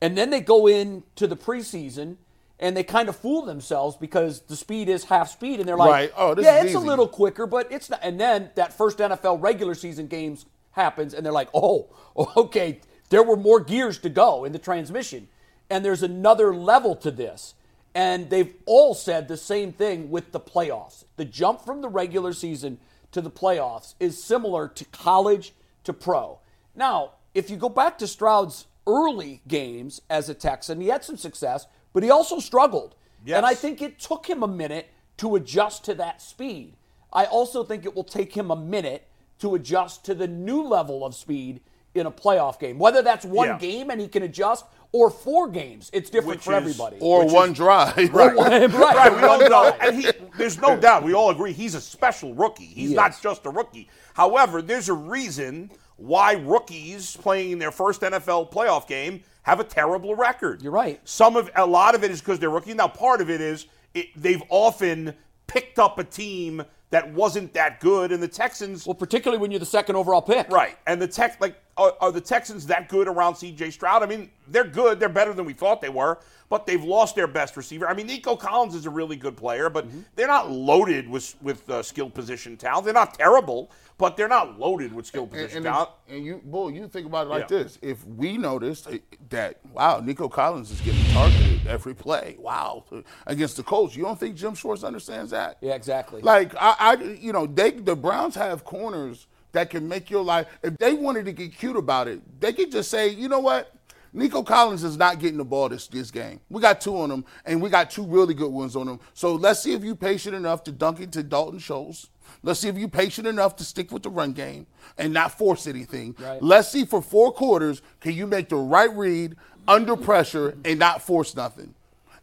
[0.00, 2.16] And then they go into the preseason
[2.60, 5.90] and they kind of fool themselves because the speed is half speed, and they're like,
[5.90, 6.12] Right.
[6.16, 8.00] Oh, this yeah, it's a little quicker, but it's not.
[8.02, 11.88] And then that first NFL regular season games happens, and they're like, oh,
[12.36, 15.28] okay, there were more gears to go in the transmission,
[15.70, 17.54] and there's another level to this.
[17.96, 21.04] And they've all said the same thing with the playoffs.
[21.16, 22.78] The jump from the regular season
[23.12, 26.40] to the playoffs is similar to college to pro.
[26.74, 31.16] Now, if you go back to Stroud's early games as a Texan, he had some
[31.16, 32.94] success, but he also struggled.
[33.26, 36.74] And I think it took him a minute to adjust to that speed.
[37.10, 41.06] I also think it will take him a minute to adjust to the new level
[41.06, 41.60] of speed
[41.94, 42.78] in a playoff game.
[42.78, 43.58] Whether that's one Yeah.
[43.58, 46.96] game and he can adjust or four games, it's different Which for is- everybody.
[47.00, 47.96] Or Which one is- drive.
[48.14, 51.80] right, right, we all know, and he, there's no doubt, we all agree he's a
[51.80, 52.64] special rookie.
[52.66, 53.88] He's He not just a rookie.
[54.14, 59.64] However, there's a reason why rookies playing in their first NFL playoff game have a
[59.64, 60.62] terrible record.
[60.62, 61.00] You're right.
[61.04, 62.74] Some of a lot of it is because they're rookie.
[62.74, 65.14] Now, part of it is it, they've often
[65.46, 68.86] picked up a team that wasn't that good, and the Texans.
[68.86, 70.48] Well, particularly when you're the second overall pick.
[70.48, 70.78] Right.
[70.86, 74.02] And the Tex like are, are the Texans that good around CJ Stroud?
[74.02, 75.00] I mean, they're good.
[75.00, 77.88] They're better than we thought they were, but they've lost their best receiver.
[77.88, 80.00] I mean, Nico Collins is a really good player, but Mm-hmm.
[80.14, 82.84] they're not loaded with with uh, skill position talent.
[82.84, 85.90] They're not terrible, but they're not loaded with skill And, position and, talent.
[86.08, 87.58] and you, bull, you think about it like Yeah.
[87.58, 88.98] this: if we noticed uh,
[89.30, 92.84] that, wow, Nico Collins is getting targeted every play, wow,
[93.26, 95.56] against the Colts, you don't think Jim Schwartz understands that?
[95.60, 96.20] Yeah, exactly.
[96.22, 100.46] Like I, I, you know, they the Browns have corners that can make your life.
[100.62, 103.70] If they wanted to get cute about it, they could just say, you know what.
[104.16, 106.38] Nico Collins is not getting the ball this, this game.
[106.48, 109.00] We got two on him, and we got two really good ones on him.
[109.12, 112.10] So let's see if you're patient enough to dunk it to Dalton Schultz.
[112.44, 115.66] Let's see if you're patient enough to stick with the run game and not force
[115.66, 116.14] anything.
[116.20, 116.40] Right.
[116.40, 119.34] Let's see for four quarters, can you make the right read
[119.66, 121.74] under pressure and not force nothing?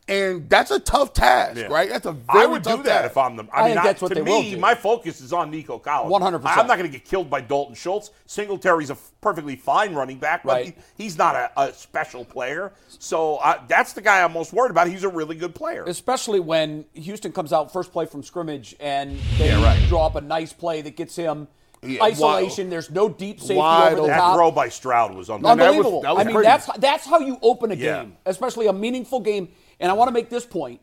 [0.07, 1.67] And that's a tough task, Yeah.
[1.67, 1.87] right?
[1.87, 2.43] That's a very tough task.
[2.43, 3.05] I would do that task.
[3.11, 3.49] if I'm them.
[3.53, 4.57] I I, mean, think I- what to they will me, do.
[4.57, 6.11] my focus is on Nico Collins.
[6.11, 6.57] 100%.
[6.57, 8.09] I'm not going to get killed by Dalton Schultz.
[8.25, 10.65] Singletary's a f- perfectly fine running back, but Right.
[10.97, 12.73] he, he's not a, a special player.
[12.99, 14.87] So uh, that's the guy I'm most worried about.
[14.89, 15.83] He's a really good player.
[15.85, 19.79] Especially when Houston comes out first play from scrimmage and they Yeah, right.
[19.87, 21.47] draw up a nice play that gets him
[21.83, 22.69] Yeah, isolation.
[22.69, 24.35] There's no deep safety Wide over the that top.
[24.35, 25.57] throw by Stroud was unbelievable.
[25.57, 26.47] that was- that was I mean, crazy.
[26.47, 28.01] that's that's how you open a Yeah.
[28.03, 29.49] game, especially a meaningful game.
[29.81, 30.79] And I want to make this point: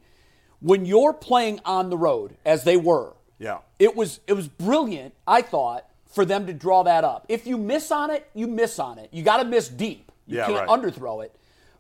[0.61, 3.59] when you're playing on the road, as they were, Yeah.
[3.79, 5.15] it was it was brilliant.
[5.27, 7.25] I thought for them to draw that up.
[7.29, 9.09] If you miss on it, you miss on it.
[9.13, 10.11] You got to miss deep.
[10.27, 10.69] You Yeah, can't right.
[10.69, 11.35] underthrow it.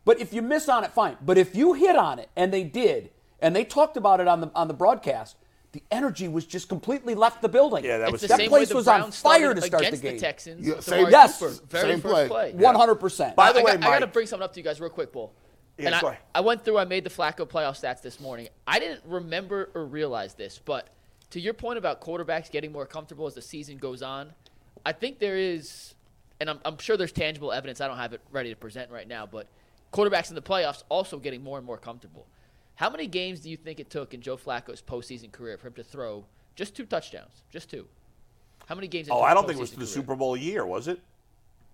[0.04, 1.16] But if you miss on it, fine.
[1.20, 4.40] But if you hit on it, and they did, and they talked about it on
[4.40, 5.36] the on the broadcast.
[5.72, 7.84] The energy was just completely left the building.
[7.84, 9.82] Yeah, that It's was the that same way place the was on fire to start
[9.82, 10.18] the against game.
[10.18, 10.66] Texans.
[10.66, 11.38] Yeah, with same- Yes.
[11.38, 11.52] Cooper.
[11.68, 12.28] Very Same first play.
[12.28, 12.52] play.
[12.54, 13.36] One hundred percent.
[13.36, 14.88] By the I, way, got, I got to bring something up to you guys real
[14.88, 15.30] quick, Bull.
[15.78, 16.18] Yeah, and I.
[16.34, 18.48] I went through, I made the Flacco playoff stats this morning.
[18.66, 20.88] I didn't remember or realize this, but
[21.30, 24.32] to your point about quarterbacks getting more comfortable as the season goes on,
[24.84, 25.94] I think there is,
[26.40, 27.80] and I'm, I'm sure there's tangible evidence.
[27.80, 29.46] I don't have it ready to present right now, but
[29.92, 32.26] quarterbacks in the playoffs also getting more and more comfortable.
[32.74, 35.74] How many games do you think it took in Joe Flacco's postseason career for him
[35.74, 37.42] to throw just two touchdowns?
[37.50, 37.86] Just two.
[38.66, 39.08] How many games?
[39.10, 39.86] Oh, I don't think it was the career?
[39.86, 41.00] Super Bowl year, was it?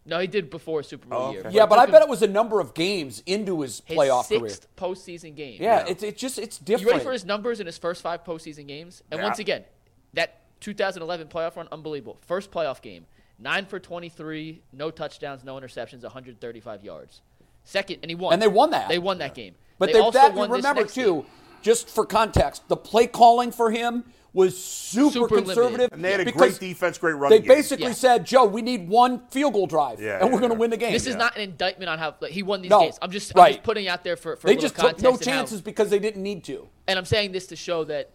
[0.07, 1.41] No, he did before Super Bowl Oh, year.
[1.41, 1.49] okay.
[1.49, 3.97] but Yeah, but I bet him it was a number of games into his his
[3.97, 4.91] playoff sixth career.
[4.93, 5.59] postseason game.
[5.63, 6.69] Yeah, it's it's just it's different.
[6.81, 6.97] You different.
[6.99, 9.03] ready for his numbers in his first five postseason games?
[9.11, 9.25] And Yeah.
[9.27, 9.65] once again,
[10.13, 12.19] that 2011 playoff run, unbelievable.
[12.21, 13.07] First playoff game,
[13.39, 17.23] nine for 23, no touchdowns, no interceptions, 135 yards.
[17.65, 18.35] Second, and he won.
[18.35, 18.89] And they won that.
[18.91, 19.55] They won that game.
[19.79, 21.27] But they they, also that, won this remember next too, game.
[21.63, 25.45] just for context, the play calling for him was super, Super limited.
[25.55, 25.93] conservative.
[25.93, 27.57] And they had a great defense, great running They game.
[27.57, 27.93] basically Yeah.
[27.93, 30.59] said, "Joe, we need one field goal drive, Yeah, and we're going to yeah.
[30.61, 32.81] win the game." This is not an indictment on how like, he won these No,
[32.81, 32.99] games.
[33.01, 33.53] I'm just, I'm right.
[33.55, 35.41] just putting out there for, for they a little just took no context and how-
[35.41, 36.69] chances because they didn't need to.
[36.89, 38.11] And I'm saying this to show that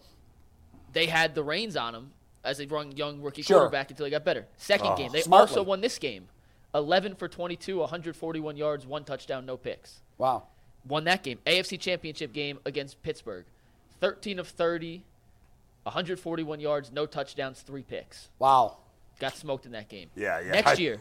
[0.92, 2.12] they had the reins on him
[2.44, 3.58] as a young, young rookie Sure.
[3.60, 4.46] quarterback until he got better.
[4.58, 4.96] Second oh.
[4.96, 5.56] game, they Smartly.
[5.56, 6.28] also won this game.
[6.74, 10.02] 11 for 22, 141 yards, one touchdown, no picks.
[10.18, 10.44] Wow.
[10.86, 11.38] Won that game.
[11.46, 13.44] AFC Championship game against Pittsburgh.
[14.00, 15.02] 13 of 30,
[15.90, 18.28] 141 yards, no touchdowns, three picks.
[18.38, 18.78] Wow.
[19.18, 20.08] Got smoked in that game.
[20.16, 20.52] Yeah, yeah.
[20.52, 21.00] Next I- year,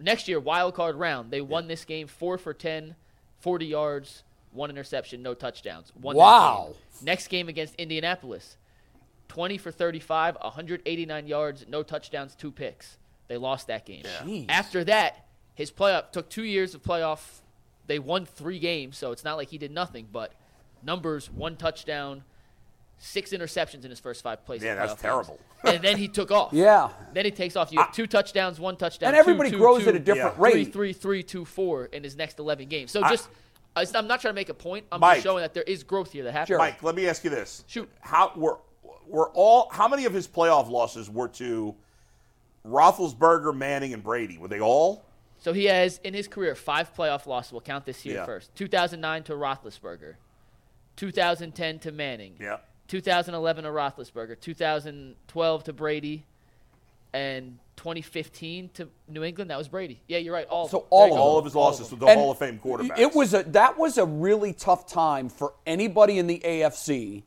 [0.00, 2.96] next year, wild card round, they won this game four for 10,
[3.40, 5.92] 40 yards, one interception, no touchdowns.
[6.00, 6.68] Won Wow.
[6.68, 6.76] game.
[7.04, 8.56] Next game against Indianapolis,
[9.28, 12.96] 20 for 35, 189 yards, no touchdowns, two picks.
[13.28, 14.02] They lost that game.
[14.02, 14.46] Jeez.
[14.48, 17.40] After that, his playoff took two years of playoff.
[17.86, 20.06] They won three games, so it's not like he did nothing.
[20.10, 20.32] But
[20.82, 22.24] numbers: one touchdown,
[23.04, 24.62] six interceptions in his first five plays.
[24.62, 25.38] Man, that's terrible.
[25.64, 26.52] and then he took off.
[26.52, 26.90] Yeah.
[27.12, 27.72] Then he takes off.
[27.72, 29.08] You have two touchdowns, one touchdown.
[29.08, 30.42] And everybody two, grows two, at a different Yeah.
[30.42, 30.52] rate.
[30.52, 32.92] Three, three, three, two, four in his next 11 games.
[32.92, 33.28] So just,
[33.74, 34.86] I, I'm not trying to make a point.
[34.92, 35.16] I'm Mike.
[35.16, 36.48] just showing that there is growth here that happens.
[36.48, 36.58] Sure.
[36.58, 37.90] Mike, let me ask you this: Shoot.
[38.00, 38.58] How were
[39.08, 39.68] were all?
[39.72, 41.74] How many of his playoff losses were to
[42.66, 44.38] Roethlisberger, Manning, and Brady?
[44.38, 45.04] Were they all?
[45.38, 47.50] So he has in his career five playoff losses.
[47.52, 48.26] We'll count this year Yeah.
[48.26, 48.54] first.
[48.54, 50.14] 2009 to Roethlisberger,
[50.96, 52.58] 2010 to Manning, Yeah.
[52.92, 56.24] 2011 to Roethlisberger, 2012 to Brady,
[57.14, 59.50] and 2015 to New England.
[59.50, 60.02] That was Brady.
[60.08, 60.46] Yeah, you're right.
[60.46, 61.18] All So all of you them.
[61.18, 61.22] go.
[61.22, 62.98] All of his losses to the And Hall of Fame quarterbacks.
[62.98, 67.22] It was a that was a really tough time for anybody in the AFC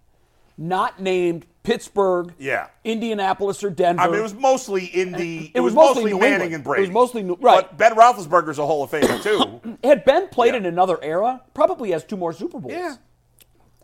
[0.57, 2.67] not named Pittsburgh, Yeah.
[2.83, 4.03] Indianapolis, or Denver.
[4.03, 5.51] I mean, it was mostly Indy.
[5.55, 6.53] It was mostly New Manning England.
[6.53, 6.83] and Brady.
[6.83, 7.67] It was mostly New- right.
[7.67, 9.77] But Ben Roethlisberger's a Hall of Famer too.
[9.83, 10.57] Had Ben played Yeah.
[10.59, 12.71] in another era, probably has two more Super Bowls.
[12.71, 12.95] yeah.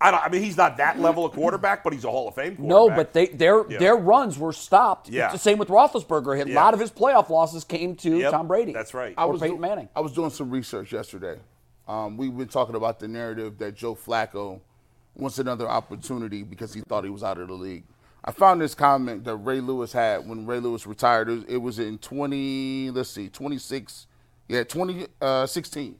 [0.01, 2.35] I, don't, I mean, he's not that level of quarterback, but he's a Hall of
[2.35, 2.67] Fame quarterback.
[2.69, 3.77] No, but they their Yeah.
[3.79, 5.09] their runs were stopped.
[5.09, 5.25] Yeah.
[5.25, 6.43] It's the same with Roethlisberger.
[6.45, 6.55] A Yeah.
[6.55, 8.73] lot of his playoff losses came to Yep, Tom Brady.
[8.73, 9.13] that's right.
[9.17, 9.89] Or I Peyton do- Manning.
[9.95, 11.37] I was doing some research yesterday.
[11.87, 14.59] Um, we've been talking about the narrative that Joe Flacco
[15.15, 17.83] wants another opportunity because he thought he was out of the league.
[18.23, 21.27] I found this comment that Ray Lewis had when Ray Lewis retired.
[21.27, 24.05] It was, it was in 20, let's see, 26,
[24.47, 25.95] yeah, 2016.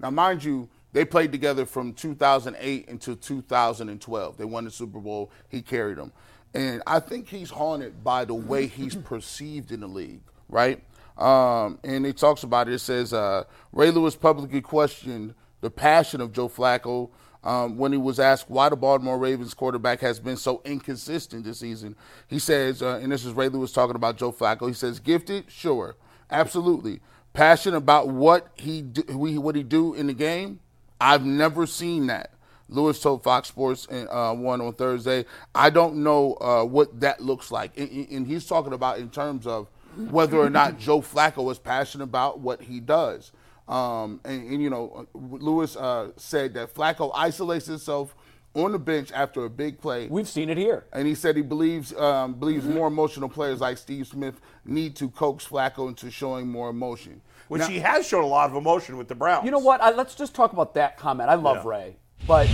[0.00, 4.38] now, mind you, they played together from 2008 until 2012.
[4.38, 5.30] They won the Super Bowl.
[5.50, 6.10] He carried them.
[6.54, 10.82] And I think he's haunted by the way he's perceived in the league, right?
[11.18, 12.72] Um, and it talks about it.
[12.72, 17.10] It says uh, Ray Lewis publicly questioned the passion of Joe Flacco
[17.44, 21.58] um, when he was asked why the Baltimore Ravens quarterback has been so inconsistent this
[21.58, 21.94] season.
[22.26, 24.66] He says, uh, and this is Ray Lewis talking about Joe Flacco.
[24.66, 25.96] He says, "Gifted, sure,
[26.30, 27.00] absolutely.
[27.34, 30.60] Passionate about what he do, what he do in the game.
[31.00, 32.30] I've never seen that."
[32.68, 35.24] Lewis told Fox Sports uh, one on Thursday.
[35.54, 39.46] I don't know uh, what that looks like, and, and he's talking about in terms
[39.46, 43.32] of whether or not Joe Flacco is passionate about what he does.
[43.68, 48.14] Um, and, and, you know, Lewis uh, said that Flacco isolates himself
[48.54, 50.06] on the bench after a big play.
[50.06, 50.86] We've seen it here.
[50.92, 55.10] And he said he believes um, believes more emotional players like Steve Smith need to
[55.10, 57.20] coax Flacco into showing more emotion.
[57.48, 59.44] Which Now- he has shown a lot of emotion with the Browns.
[59.44, 59.80] You know what?
[59.80, 61.30] I, let's just talk about that comment.
[61.30, 61.70] I love Yeah.
[61.70, 62.48] Ray, but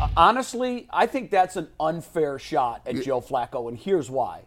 [0.00, 4.42] uh, honestly, I think that's an unfair shot at Joe Flacco, and here's why.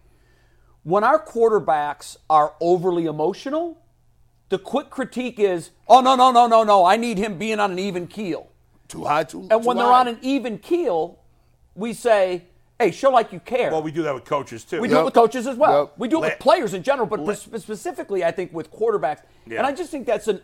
[0.83, 3.77] When our quarterbacks are overly emotional,
[4.49, 6.85] the quick critique is, "Oh no, no, no, no, no!
[6.85, 8.49] I need him being on an even keel."
[8.87, 9.41] Too high, too.
[9.51, 10.01] And too when they're high.
[10.01, 11.19] on an even keel,
[11.75, 12.43] we say,
[12.81, 14.81] "Hey, show like you care." Well, we do that with coaches too.
[14.81, 15.79] We do it with coaches as well.
[15.83, 15.93] Yep.
[15.97, 19.21] We do it Let- with players in general, but spe- specifically, I think with quarterbacks.
[19.45, 19.59] Yeah.
[19.59, 20.41] And I just think that's an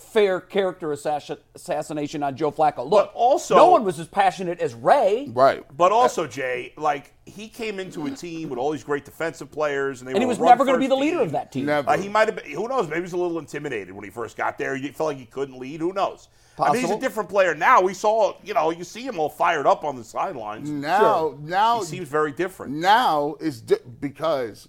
[0.00, 2.88] unfair character assassin- assassination on Joe Flacco.
[2.88, 5.64] Look, also- no one was as passionate as Ray, right.
[5.76, 10.00] But also, Jay, like he came into a team with all these great defensive players,
[10.00, 11.26] and they and he was never going to be the leader team.
[11.26, 11.66] of that team.
[11.66, 11.90] Never.
[11.90, 12.50] Uh, he might have been.
[12.52, 12.86] Who knows?
[12.88, 14.74] Maybe he was a little intimidated when he first got there.
[14.76, 15.80] He felt like he couldn't lead.
[15.80, 16.28] Who knows?
[16.58, 17.80] I mean, he's a different player now.
[17.80, 20.68] We saw, you know, you see him all fired up on the sidelines.
[20.68, 22.74] Now, now, He seems very different.
[22.74, 24.68] now is di- because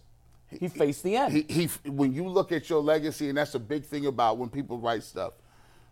[0.59, 1.33] He faced the end.
[1.33, 4.49] he, he when you look at your legacy, and that's a big thing about when
[4.49, 5.33] people write stuff,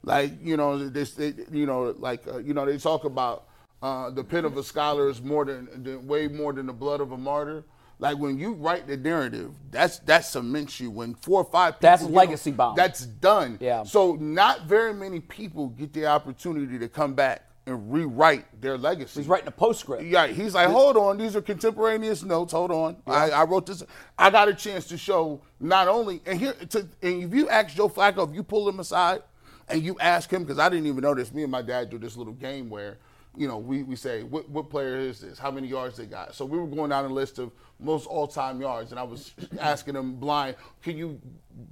[0.03, 3.45] like you know this, they, you know, like uh, you know they talk about
[3.81, 7.01] uh, the pen of a scholar is more than, than way more than the blood
[7.01, 7.63] of a martyr.
[8.01, 10.89] Like when you write the narrative, that's that cements you.
[10.89, 12.77] When four or five people, That's legacy on- bound.
[12.77, 13.57] That's done.
[13.59, 13.83] Yeah.
[13.83, 19.19] So not very many people get the opportunity to come back and rewrite their legacy.
[19.21, 20.03] He's writing a postscript.
[20.03, 22.51] Yeah, he's like, hold on, these are contemporaneous notes.
[22.53, 23.83] Hold on, I, I wrote this.
[24.17, 27.75] I got a chance to show not only and here to and if you ask
[27.75, 29.21] Joe Flacco, if you pull him aside
[29.67, 31.31] and you ask him because I didn't even know this.
[31.31, 32.97] Me and my dad do this little game where
[33.37, 35.37] you know we, we say what what player is this?
[35.37, 36.33] How many yards they got?
[36.35, 39.33] So we were going down a list of most all time yards, and I was
[39.59, 41.19] asking him blind, can you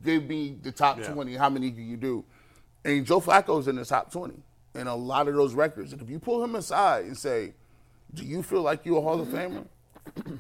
[0.04, 1.12] give me the top Yeah.
[1.12, 1.36] twenty?
[1.36, 2.24] How many can you do?
[2.86, 4.36] And Joe Flacco's in the top twenty
[4.78, 5.94] in a lot of those records.
[5.94, 7.54] And if you pull him aside and say,
[8.14, 9.66] "Do you feel like you're a Hall of Famer?"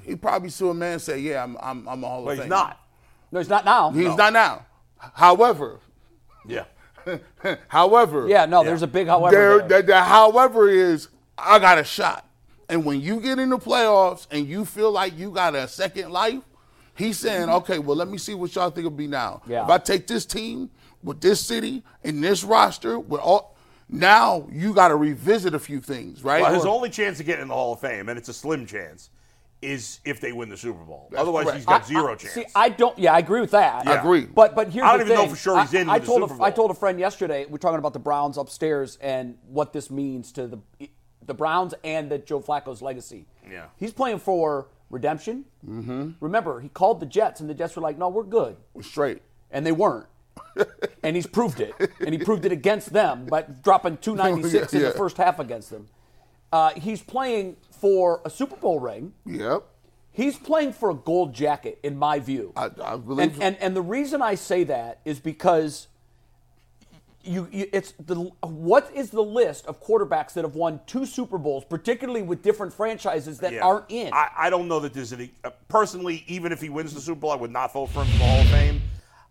[0.04, 2.42] He probably still a man say, "Yeah, I'm, I'm, I'm a Hall but of Famer."
[2.44, 2.80] he's not.
[3.32, 3.92] No, he's not now.
[3.92, 4.66] He's not now.
[4.98, 5.80] However,
[6.46, 6.66] Yeah.
[7.68, 9.36] however, Yeah, no, there's a big however.
[9.36, 9.82] there, there.
[9.82, 12.26] the, the however is I got a shot.
[12.70, 16.12] And when you get in the playoffs and you feel like you got a second
[16.12, 16.42] life,
[16.96, 17.56] he's saying, mm-hmm.
[17.56, 19.42] okay, well, let me see what y'all think will be now.
[19.48, 19.64] Yeah.
[19.64, 20.70] If I take this team
[21.04, 23.56] with this city and this roster with all,
[23.90, 26.42] now you got to revisit a few things, right?
[26.42, 28.34] Well, his Or- only chance to get in the Hall of Fame, and it's a
[28.34, 29.10] slim chance,
[29.62, 31.10] is if they win the Super Bowl.
[31.18, 31.58] Otherwise, correct.
[31.58, 32.34] he's got I- zero I- chance.
[32.34, 32.98] See, I don't.
[33.00, 33.88] Yeah, I agree with that.
[33.88, 34.26] I agree.
[34.26, 36.02] But but here's I don't the even know for sure he's I- in I, with
[36.04, 36.56] the told Super a, I Bowl.
[36.56, 37.46] told a friend yesterday.
[37.50, 40.60] We're talking about the Browns upstairs and what this means to the
[41.26, 43.26] the Browns and the Joe Flacco's legacy.
[43.50, 43.66] Yeah.
[43.78, 45.44] He's playing for redemption.
[45.68, 46.12] Mm-hmm.
[46.22, 49.22] Remember, he called the Jets, and the Jets were like, "No, we're good," We're straight.
[49.52, 50.06] and they weren't.
[51.04, 54.90] And he's proved it, and he proved it against them by dropping 296 in Yeah.
[54.90, 55.88] the first half against them.
[56.52, 59.14] Uh, he's playing for a Super Bowl ring.
[59.26, 59.64] Yep.
[60.12, 62.52] He's playing for a gold jacket, in my view.
[62.56, 63.34] I, I believe.
[63.34, 65.88] and, and and the reason I say that is because
[67.24, 71.38] you, you it's the what is the list of quarterbacks that have won two Super
[71.38, 73.66] Bowls, particularly with different franchises that Yeah.
[73.66, 74.12] aren't in.
[74.14, 75.32] I, I don't know that there's any.
[75.44, 78.12] Uh, personally, even if he wins the Super Bowl, I would not vote for him
[78.14, 78.82] for the Hall of Fame.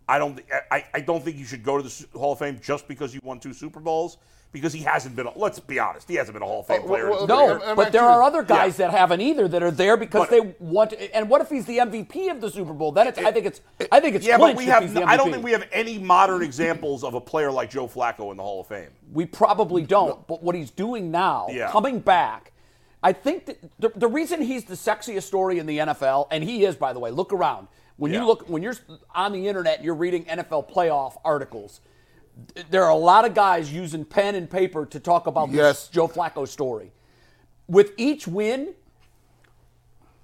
[0.07, 0.37] I don't.
[0.37, 3.13] thi- I, I don't think you should go to the Hall of Fame just because
[3.13, 4.17] you won two Super Bowls.
[4.53, 5.27] Because he hasn't been.
[5.27, 6.07] a- Let's be honest.
[6.07, 7.09] He hasn't been a Hall of Fame Oh, player.
[7.09, 7.55] well, well, no, career.
[7.63, 8.87] am- am but I there are other guys Yeah.
[8.87, 10.91] that haven't either that are there because But- they want.
[10.91, 12.93] To, and what if he's the MVP of the Super Bowl?
[12.93, 13.19] Then it's.
[13.19, 13.59] I think it's.
[13.91, 14.25] I think it's.
[14.25, 14.83] yeah, but we have.
[14.83, 18.31] he's I don't think we have any modern examples of a player like Joe Flacco
[18.31, 18.89] in the Hall of Fame.
[19.11, 20.25] We probably don't.
[20.27, 21.69] But what he's doing now, Yeah.
[21.69, 22.53] coming back,
[23.03, 26.63] I think that the, the reason he's the sexiest story in the NFL, and he
[26.63, 27.67] is, by the way, look around.
[27.97, 28.21] When Yeah.
[28.21, 28.75] you look, when you're
[29.13, 31.81] on the internet and you're reading NFL playoff articles,
[32.69, 35.81] there are a lot of guys using pen and paper to talk about Yes.
[35.83, 36.91] this Joe Flacco story.
[37.67, 38.75] With each win,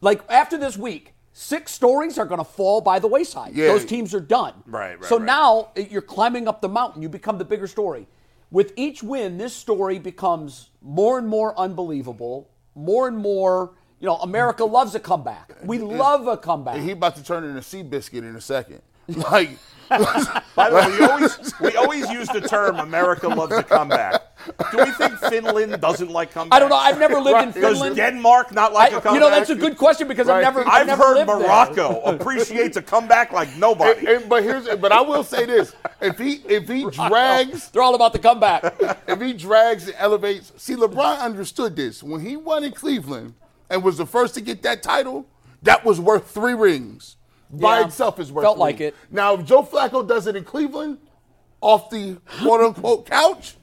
[0.02, 3.54] like after this week, six stories are going to fall by the wayside.
[3.56, 3.68] Yeah.
[3.68, 4.54] Those teams are done.
[4.68, 5.26] Right, right, So right.
[5.26, 7.02] now you're climbing up the mountain.
[7.02, 8.08] You become the bigger story.
[8.52, 13.72] With each win, this story becomes more and more unbelievable, more and more.
[14.04, 15.54] You know, America loves a comeback.
[15.64, 16.76] We love a comeback.
[16.82, 18.82] He about to turn into Seabiscuit in a second.
[19.08, 19.52] Like,
[19.90, 24.22] By the way, we always we always use the term "America loves a comeback."
[24.72, 26.50] Do we think Finland doesn't like comebacks?
[26.52, 26.78] I don't know.
[26.78, 27.74] I've never lived in Finland.
[27.76, 27.96] Does Finland.
[27.98, 29.14] Denmark not like I- a comeback?
[29.14, 30.68] you know, that's a good question because I've never.
[30.68, 31.40] I've never heard lived there.
[31.40, 34.06] Morocco appreciates a comeback like nobody.
[34.08, 37.96] and- but here's, but I will say this: if he if he drags They're all
[37.96, 38.74] about the comeback.
[39.08, 43.34] if he drags and elevates, see, LeBron understood this when he won in Cleveland
[43.74, 45.26] and was the first to get that title.
[45.64, 47.18] That was worth three rings.
[47.50, 48.44] By Yeah, itself is worth.
[48.44, 48.62] felt three.
[48.62, 48.96] like it.
[49.12, 51.00] Now, if Joe Flacco does it in Cleveland,
[51.60, 53.56] off the quote unquote couch,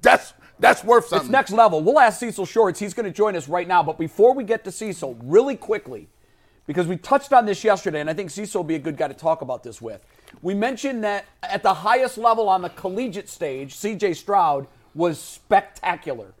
[0.00, 1.26] that's that's worth something.
[1.26, 1.82] It's next level.
[1.82, 2.78] We'll ask Cecil Shorts.
[2.80, 3.82] He's going to join us right now.
[3.82, 6.08] But before we get to Cecil, really quickly,
[6.66, 9.08] because we touched on this yesterday, and I think Cecil will be a good guy
[9.08, 10.04] to talk about this with.
[10.40, 16.32] We mentioned that at the highest level on the collegiate stage, CJ Stroud was spectacular.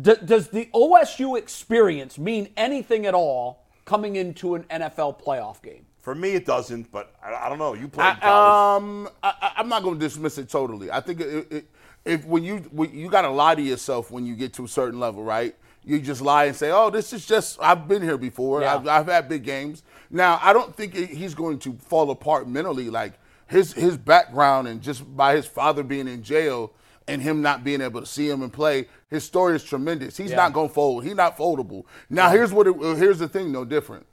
[0.00, 5.86] D- does the OSU experience mean anything at all coming into an NFL playoff game?
[6.00, 7.74] For me, it doesn't, but I, I don't know.
[7.74, 8.82] You played I, college.
[8.82, 10.90] um, I, I- I'm not going to dismiss it totally.
[10.90, 11.66] I think it, it,
[12.04, 14.68] if when you when you got to lie to yourself when you get to a
[14.68, 15.54] certain level, right?
[15.84, 18.60] You just lie and say, "Oh, this is just I've been here before.
[18.62, 18.76] Yeah.
[18.76, 22.88] I've, I've had big games." Now, I don't think he's going to fall apart mentally.
[22.90, 23.14] Like
[23.48, 26.72] his his background and just by his father being in jail
[27.08, 30.16] and him not being able to see him and play, his story is tremendous.
[30.16, 30.36] He's Yeah.
[30.36, 31.04] not going to fold.
[31.04, 31.84] He's not foldable.
[32.08, 32.66] Now, here's what.
[32.66, 34.06] It, here's the thing, no different.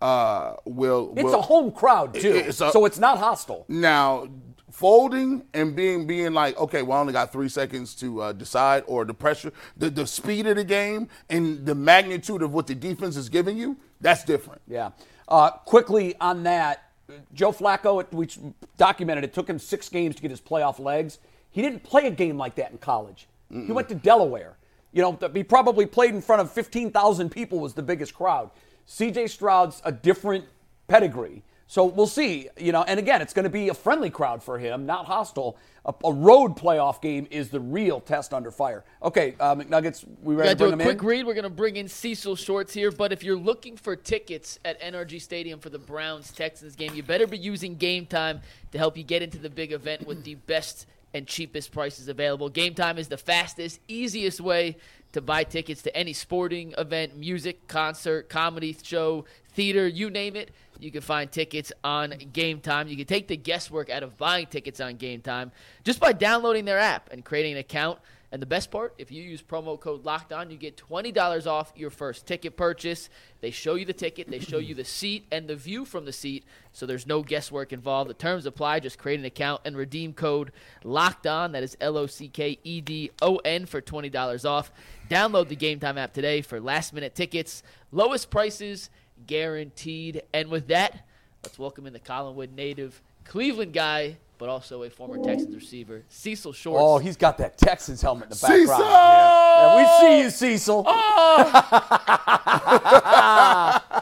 [0.00, 3.64] Uh, will It's will, a home crowd too, it's a- so it's not hostile.
[3.68, 4.28] now,
[4.70, 8.82] folding and being being like, okay, well, I only got three seconds to uh, decide,
[8.86, 12.74] or the pressure, the, the speed of the game, and the magnitude of what the
[12.74, 14.60] defense is giving you, that's different.
[14.66, 14.90] Yeah.
[15.28, 16.90] Uh, quickly on that,
[17.32, 18.28] Joe Flacco, we
[18.76, 21.18] documented it took him six games to get his playoff legs.
[21.54, 23.28] He didn't play a game like that in college.
[23.48, 24.56] He went to Delaware.
[24.92, 28.50] You know, he probably played in front of 15,000 people was the biggest crowd.
[28.88, 30.46] CJ Stroud's a different
[30.88, 31.44] pedigree.
[31.68, 34.58] So we'll see, you know, and again, it's going to be a friendly crowd for
[34.58, 35.56] him, not hostile.
[35.86, 38.84] A, a road playoff game is the real test under fire.
[39.02, 41.06] Okay, uh, McNuggets, we We're ready to do a quick in?
[41.06, 41.26] read.
[41.26, 45.20] We're gonna bring in Cecil Shorts here, but if you're looking for tickets at NRG
[45.22, 48.40] Stadium for the Browns Texans game, you better be using Game Time
[48.72, 52.48] to help you get into the big event with the best and cheapest prices available.
[52.48, 54.76] Game Time is the fastest, easiest way
[55.12, 60.50] to buy tickets to any sporting event, music, concert, comedy show, theater, you name it.
[60.80, 62.88] You can find tickets on Game Time.
[62.88, 65.52] You can take the guesswork out of buying tickets on Game Time
[65.84, 68.00] just by downloading their app and creating an account.
[68.34, 71.46] And the best part, if you use promo code Locked On, you get twenty dollars
[71.46, 73.08] off your first ticket purchase.
[73.40, 76.12] They show you the ticket, they show you the seat and the view from the
[76.12, 78.10] seat, so there's no guesswork involved.
[78.10, 78.80] The terms apply.
[78.80, 80.50] Just create an account and redeem code
[80.82, 81.52] Locked On.
[81.52, 84.72] That is L O C K E D O N for twenty dollars off.
[85.08, 88.90] Download the Game Time app today for last minute tickets, lowest prices
[89.28, 90.24] guaranteed.
[90.32, 91.06] And with that,
[91.44, 96.52] let's welcome in the Collinwood native, Cleveland guy, but also a former Texans receiver, Cecil
[96.52, 96.82] Shorts.
[96.82, 98.66] Oh, he's got that Texans helmet in the Cecil!
[98.66, 98.92] background.
[98.92, 100.84] Yeah, we see you, Cecil.
[100.86, 101.84] Ah!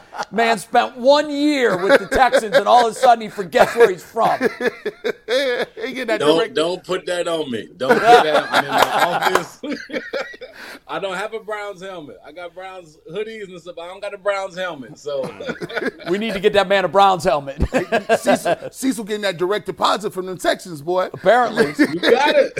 [0.33, 3.91] Man spent one year with the Texans, and all of a sudden he forgets where
[3.91, 4.39] he's from.
[5.83, 7.67] He Don't direct- don't put that on me.
[7.75, 8.47] Don't put that.
[8.51, 9.59] I'm in my office.
[10.87, 12.17] I don't have a Browns helmet.
[12.25, 13.77] I got Browns hoodies and stuff.
[13.77, 14.97] I don't got a Browns helmet.
[14.97, 15.21] So
[16.09, 17.61] We need to get that man a Browns helmet.
[18.19, 21.09] Cecil, Cecil getting that direct deposit from the Texans, boy.
[21.13, 21.67] Apparently.
[21.77, 22.53] you got it.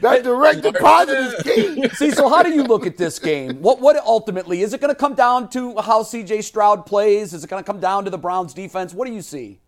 [0.00, 1.88] That direct deposit is key.
[1.90, 3.60] Cecil, how do you look at this game?
[3.60, 7.34] What what ultimately is it going to come down to how CJ Stroud plays?
[7.34, 8.94] Is it going to come down to the Browns defense?
[8.94, 9.60] What do you see?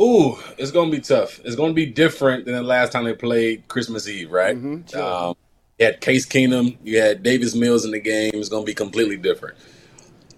[0.00, 1.40] Ooh, it's gonna be tough.
[1.44, 4.54] It's gonna be different than the last time they played Christmas Eve, right?
[4.94, 5.34] um,
[5.76, 8.30] you had Case Keenum, you had Davis Mills in the game.
[8.34, 9.56] It's gonna be completely different.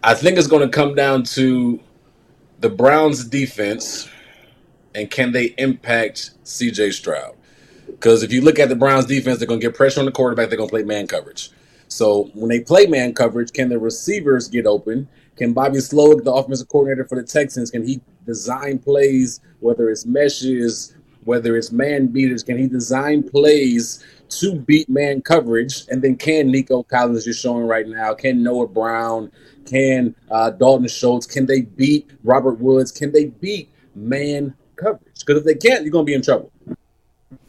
[0.02, 1.78] I think it's gonna come down to
[2.60, 4.08] the Browns' defense
[4.94, 7.34] and can they impact CJ Stroud?
[7.90, 10.48] Because if you look at the Browns' defense, they're gonna get pressure on the quarterback.
[10.48, 11.50] They're gonna play man coverage.
[11.88, 15.08] So when they play man coverage, can the receivers get open?
[15.36, 20.06] Can Bobby Slowik, the offensive coordinator for the Texans, can he design plays, whether it's
[20.06, 25.84] meshes, whether it's man beaters, can he design plays to beat man coverage?
[25.88, 29.30] And then can Nico Collins, you're showing right now, can Noah Brown,
[29.66, 32.92] can uh, Dalton Schultz, can they beat Robert Woods?
[32.92, 35.24] Can they beat man coverage?
[35.24, 36.52] Because if they can't, you're going to be in trouble.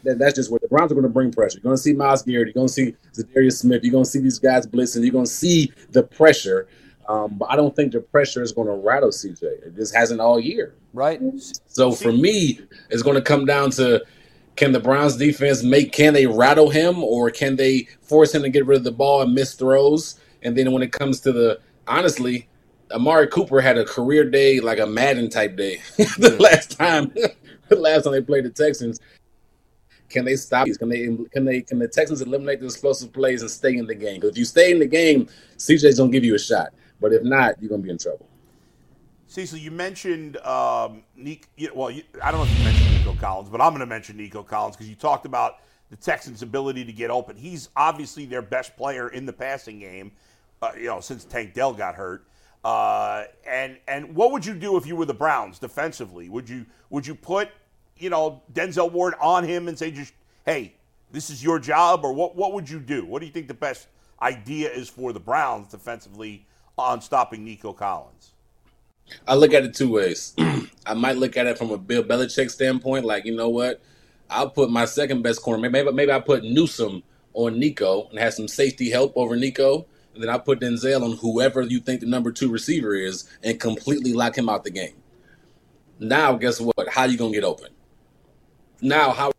[0.04, 1.58] That, that's just where the Browns are going to bring pressure.
[1.58, 2.48] You're going to see Myles Garrett.
[2.48, 3.84] You're going to see Za'Darius Smith.
[3.84, 5.04] You're going to see these guys blitzing.
[5.04, 6.68] You're going to see the pressure.
[7.08, 9.44] Um, but I don't think the pressure is going to rattle CJ.
[9.44, 10.76] It just hasn't all year.
[10.94, 11.22] Right.
[11.68, 14.04] So for me, it's going to come down to
[14.56, 18.50] can the Browns defense make can they rattle him or can they force him to
[18.50, 20.20] get rid of the ball and miss throws?
[20.44, 22.48] And then when it comes to the honestly,
[22.92, 27.12] Amari Cooper had a career day like a Madden type day the last time
[27.70, 29.00] the last time they played the Texans.
[30.12, 30.78] Can they stop these?
[30.78, 33.96] Can they can they can the Texans eliminate the explosive plays and stay in the
[33.96, 34.16] game?
[34.16, 36.74] Because if you stay in the game, CJ's gonna give you a shot.
[37.00, 38.28] But if not, you're gonna be in trouble.
[39.32, 41.48] Cecil, you mentioned um, Nico.
[41.74, 44.18] Well, you, I don't know if you mentioned Nico Collins, but I'm going to mention
[44.18, 45.60] Nico Collins because you talked about
[45.90, 47.38] the Texans' ability to get open.
[47.38, 50.12] He's obviously their best player in the passing game,
[50.62, 52.28] uh, you know, since Tank Dell got hurt.
[52.66, 56.28] Uh, and and what would you do if you were the Browns defensively?
[56.28, 57.52] Would you would you put
[58.02, 60.14] you know Denzel Ward on him and say just
[60.46, 60.74] hey
[61.12, 63.06] this is your job or what what would you do?
[63.06, 63.88] What do you think the best
[64.22, 66.46] idea is for the Browns defensively
[66.78, 68.32] on stopping Nico Collins?
[69.28, 70.34] I look at it two ways.
[70.86, 73.82] I might look at it from a Bill Belichick standpoint, like you know what,
[74.30, 75.70] I'll put my second best corner.
[75.70, 80.24] Maybe maybe I put Newsome on Nico and have some safety help over Nico, and
[80.24, 84.14] then I put Denzel on whoever you think the number two receiver is, and completely
[84.14, 84.96] lock him out the game.
[86.00, 86.90] Now, guess what?
[86.90, 87.70] How are you gonna get open?
[88.82, 89.32] Now, how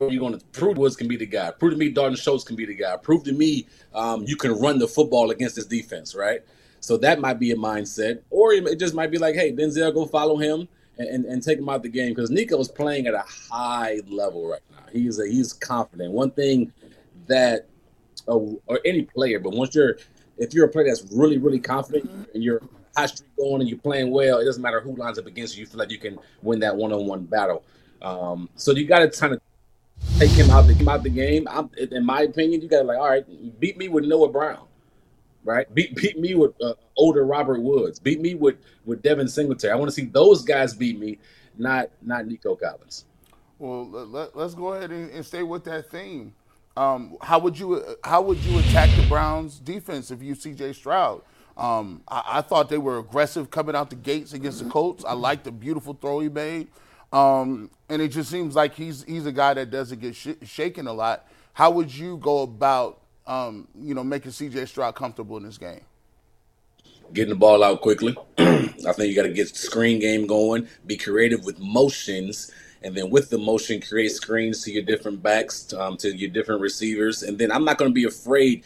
[0.00, 1.50] are you going to prove Woods can be the guy?
[1.50, 2.96] Prove to me Dalton Schultz can be the guy.
[2.96, 6.40] Prove to me um, you can run the football against this defense, right?
[6.80, 10.04] So that might be a mindset, or it just might be like, hey, Denzel, go
[10.04, 10.68] follow him
[10.98, 14.00] and, and, and take him out the game because Nico is playing at a high
[14.08, 14.84] level right now.
[14.92, 16.12] He's a, he's confident.
[16.12, 16.72] One thing
[17.28, 17.68] that
[18.28, 19.96] uh, or any player, but once you're
[20.38, 22.60] if you're a player that's really really confident and you're
[22.96, 25.60] high streak going and you're playing well, it doesn't matter who lines up against you.
[25.62, 27.64] You feel like you can win that one on one battle.
[28.02, 29.40] Um, so you got to kind of
[30.18, 31.46] take him out the, out the game.
[31.48, 34.66] I'm, in my opinion, you got to like, all right, beat me with Noah Brown
[35.44, 35.72] right?
[35.74, 37.98] Beat beat me with uh, older Robert Woods.
[37.98, 39.72] Beat me with with Devin Singletary.
[39.72, 41.18] I want to see those guys beat me,
[41.56, 43.04] not not Nico Collins.
[43.58, 46.34] Well, let, us go ahead and, and, stay with that theme.
[46.76, 50.72] Um, how would you how would you attack the Browns defense if you C.J.
[50.72, 51.22] Stroud?
[51.56, 55.04] Um, I, I, thought they were aggressive coming out the gates against the Colts.
[55.04, 56.68] I like the beautiful throw he made,
[57.12, 60.86] um, and it just seems like he's he's a guy that doesn't get sh- shaken
[60.86, 61.28] a lot.
[61.52, 65.82] How would you go about um, you know, making CJ Stroud comfortable in this game?
[67.12, 68.16] Getting the ball out quickly.
[68.38, 70.68] I think you got to get the screen game going.
[70.86, 72.50] Be creative with motions,
[72.82, 76.60] and then with the motion, create screens to your different backs, um, to your different
[76.60, 77.22] receivers.
[77.22, 78.64] And then I'm not going to be afraid.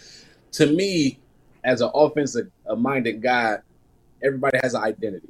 [0.52, 1.18] To me,
[1.64, 3.58] as an offensive minded guy,
[4.22, 5.28] everybody has an identity,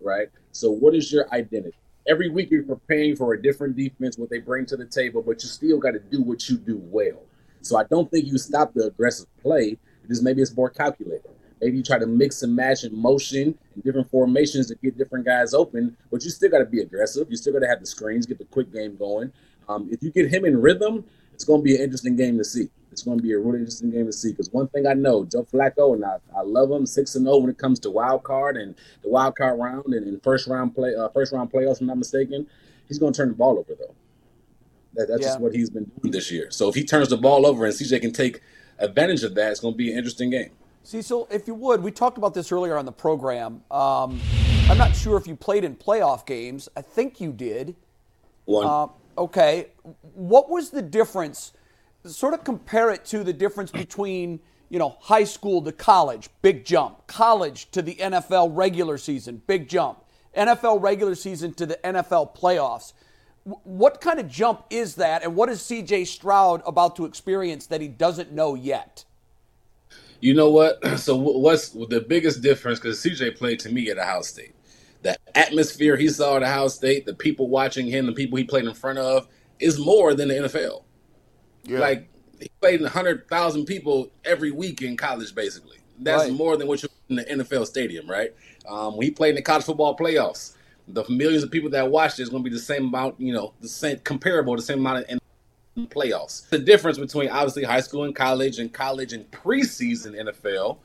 [0.00, 0.28] right?
[0.52, 1.76] So, what is your identity?
[2.08, 5.42] Every week you're preparing for a different defense, what they bring to the table, but
[5.42, 7.20] you still got to do what you do well.
[7.60, 9.76] So I don't think you stop the aggressive play.
[10.08, 11.30] Just maybe it's more calculated.
[11.60, 15.26] Maybe you try to mix and match in motion and different formations to get different
[15.26, 17.26] guys open, but you still got to be aggressive.
[17.28, 19.30] You still got to have the screens, get the quick game going.
[19.68, 21.04] Um, if you get him in rhythm,
[21.34, 22.70] it's going to be an interesting game to see.
[22.90, 25.24] It's going to be a really interesting game to see because one thing I know,
[25.24, 27.90] Joe Flacco, and I, I love him six and zero oh when it comes to
[27.90, 31.52] wild card and the wild card round and, and first round play, uh, first round
[31.52, 31.76] playoffs.
[31.76, 32.46] If I'm not mistaken,
[32.88, 33.94] he's going to turn the ball over though.
[34.94, 35.28] That, that's yeah.
[35.28, 36.50] just what he's been doing this year.
[36.50, 38.40] So if he turns the ball over and CJ can take
[38.78, 40.50] advantage of that, it's going to be an interesting game.
[40.82, 43.62] Cecil, if you would, we talked about this earlier on the program.
[43.70, 44.18] Um,
[44.70, 46.68] I'm not sure if you played in playoff games.
[46.76, 47.76] I think you did.
[48.46, 48.66] One.
[48.66, 49.68] Uh, okay.
[50.14, 51.52] What was the difference?
[52.04, 56.64] Sort of compare it to the difference between you know high school to college, big
[56.64, 57.06] jump.
[57.06, 60.04] College to the NFL regular season, big jump.
[60.36, 62.92] NFL regular season to the NFL playoffs
[63.64, 67.80] what kind of jump is that, and what is CJ Stroud about to experience that
[67.80, 69.04] he doesn't know yet?
[70.20, 70.78] You know what?
[70.98, 72.78] So what's the biggest difference?
[72.78, 74.54] Because CJ played to me at Ohio State.
[75.02, 78.64] The atmosphere he saw at Ohio State, the people watching him, the people he played
[78.64, 79.28] in front of,
[79.60, 80.82] is more than the NFL.
[81.68, 81.80] Yeah.
[81.80, 82.08] Like
[82.40, 85.78] he played in hundred thousand people every week in college, basically.
[86.00, 86.32] That's right.
[86.32, 88.32] more than what you in the NFL stadium, right?
[88.68, 90.54] Um, when he played in the college football playoffs,
[90.86, 93.32] the millions of people that watch it is going to be the same amount, you
[93.32, 95.18] know, the same comparable, the same amount in
[95.86, 96.48] playoffs.
[96.48, 100.78] The difference between obviously high school and college, and college and preseason NFL,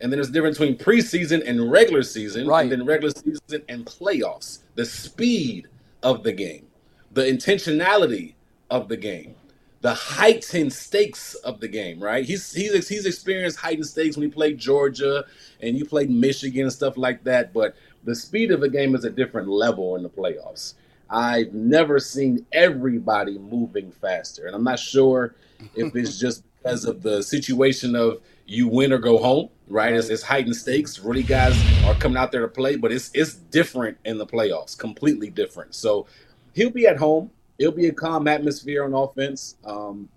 [0.00, 2.62] and then there's a difference between preseason and regular season, right.
[2.62, 4.60] and then regular season and playoffs.
[4.74, 5.68] The speed
[6.02, 6.66] of the game,
[7.12, 8.34] the intentionality
[8.70, 9.34] of the game,
[9.80, 12.02] the heightened stakes of the game.
[12.02, 12.24] Right?
[12.24, 15.24] He's he's he's experienced heightened stakes when he played Georgia
[15.60, 17.74] and you played Michigan and stuff like that, but
[18.04, 20.74] the speed of the game is a different level in the playoffs.
[21.10, 24.46] I've never seen everybody moving faster.
[24.46, 25.34] And I'm not sure
[25.74, 29.92] if it's just because of the situation of you win or go home, right?
[29.92, 30.98] It's, it's heightened stakes.
[30.98, 34.76] Really, guys are coming out there to play, but it's it's different in the playoffs,
[34.76, 35.74] completely different.
[35.74, 36.06] So
[36.54, 37.30] he'll be at home.
[37.60, 39.56] It'll be a calm atmosphere on offense.
[39.64, 40.08] Um,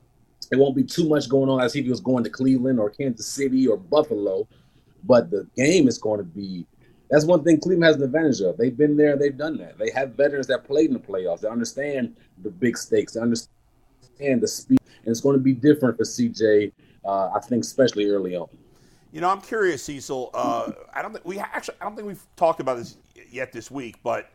[0.50, 2.90] it won't be too much going on as if he was going to Cleveland or
[2.90, 4.48] Kansas City or Buffalo.
[5.04, 6.66] But the game is going to be
[7.10, 8.58] that's one thing Cleveland has an advantage of.
[8.58, 9.78] They've been there, they've done that.
[9.78, 11.42] They have veterans that played in the playoffs.
[11.42, 13.14] They understand the big stakes.
[13.14, 13.50] They understand
[14.42, 16.72] the speed, and it's going to be different for CJ.
[17.06, 18.48] Uh, I think, especially early on.
[19.12, 20.32] You know, I'm curious, Cecil.
[20.34, 21.76] Uh, I don't think we actually.
[21.82, 22.98] I don't think we've talked about this
[23.30, 24.32] yet this week, but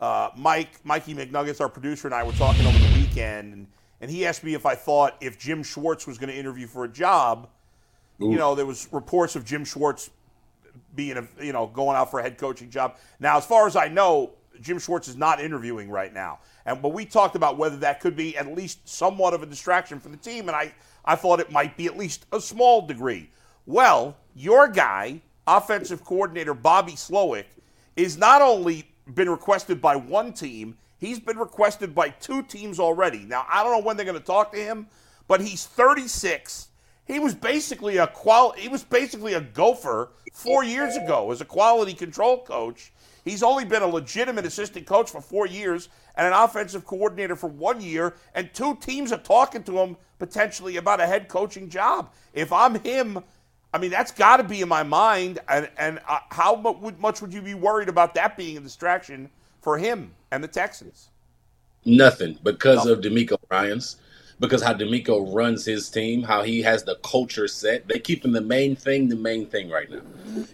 [0.00, 3.66] uh, Mike, Mikey McNuggets, our producer, and I were talking over the weekend, and,
[4.00, 6.84] and he asked me if I thought if Jim Schwartz was going to interview for
[6.84, 7.48] a job.
[8.22, 8.30] Ooh.
[8.30, 10.10] You know, there was reports of Jim Schwartz
[10.94, 12.96] being a you know going out for a head coaching job.
[13.18, 16.40] Now, as far as I know, Jim Schwartz is not interviewing right now.
[16.66, 20.00] And but we talked about whether that could be at least somewhat of a distraction
[20.00, 20.72] for the team, and I
[21.04, 23.30] I thought it might be at least a small degree.
[23.66, 27.46] Well, your guy, offensive coordinator Bobby Slowik,
[27.96, 33.20] is not only been requested by one team, he's been requested by two teams already.
[33.20, 34.86] Now I don't know when they're going to talk to him,
[35.28, 36.68] but he's 36
[37.10, 41.44] he was basically a qual he was basically a gopher four years ago as a
[41.44, 42.92] quality control coach.
[43.24, 47.48] He's only been a legitimate assistant coach for four years and an offensive coordinator for
[47.48, 52.12] one year, and two teams are talking to him potentially about a head coaching job.
[52.32, 53.22] If I'm him,
[53.72, 55.38] I mean that's got to be in my mind.
[55.48, 56.56] And, and uh, how
[56.98, 61.08] much would you be worried about that being a distraction for him and the Texans?
[61.84, 63.96] Nothing because of DeMeco Ryans
[64.40, 67.86] because how DeMeco runs his team, how he has the culture set.
[67.86, 70.00] They're keeping the main thing the main thing right now.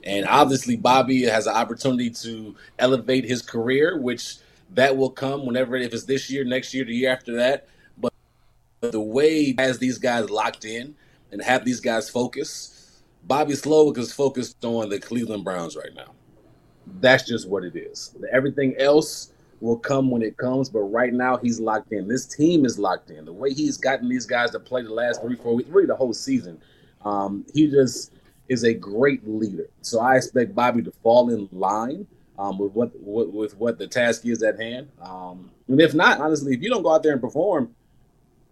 [0.02, 4.38] And obviously, Bobby has an opportunity to elevate his career, which
[4.74, 7.68] that will come whenever, if it's this year, next year, the year after that.
[7.96, 8.12] But
[8.80, 10.96] the way he has these guys locked in
[11.30, 12.75] and have these guys focus,
[13.26, 16.12] Bobby Slowik is focused on the Cleveland Browns right now.
[17.00, 18.14] That's just what it is.
[18.30, 20.68] Everything else will come when it comes.
[20.68, 22.06] But right now, he's locked in.
[22.06, 23.24] This team is locked in.
[23.24, 25.96] The way he's gotten these guys to play the last three, four weeks, really the
[25.96, 26.60] whole season,
[27.04, 28.12] um, he just
[28.48, 29.68] is a great leader.
[29.82, 32.06] So I expect Bobby to fall in line
[32.38, 34.88] um, with what, what, with what the task is at hand.
[35.02, 37.74] Um, and if not, honestly, if you don't go out there and perform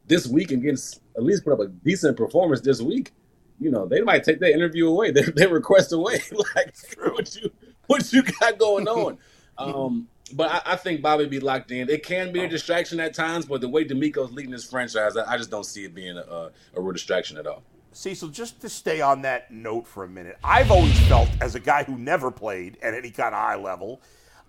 [0.09, 0.75] this week and get
[1.16, 3.12] at least put up a decent performance this week,
[3.61, 6.20] you know they might take that interview away, their, their request away.
[6.55, 7.50] like what you
[7.86, 9.18] what you got going on.
[9.59, 11.88] Um, but I, I, think Bobby be locked in.
[11.88, 15.32] It can be a distraction at times, but the way DeMeco's leading this franchise, I,
[15.32, 17.62] I just don't see it being a, a, real distraction at all.
[17.92, 21.61] Cecil, just to stay on that note for a minute, I've always felt, as a
[21.61, 24.00] guy who never played at any kind of high level,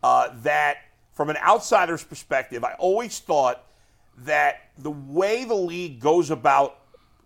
[0.02, 0.78] uh, that
[1.14, 3.64] from an outsider's perspective, I always thought
[4.20, 6.80] that the way the league goes about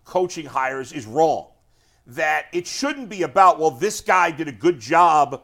[0.04, 1.49] coaching hires is wrong.
[2.06, 5.42] That it shouldn't be about, well, this guy did a good job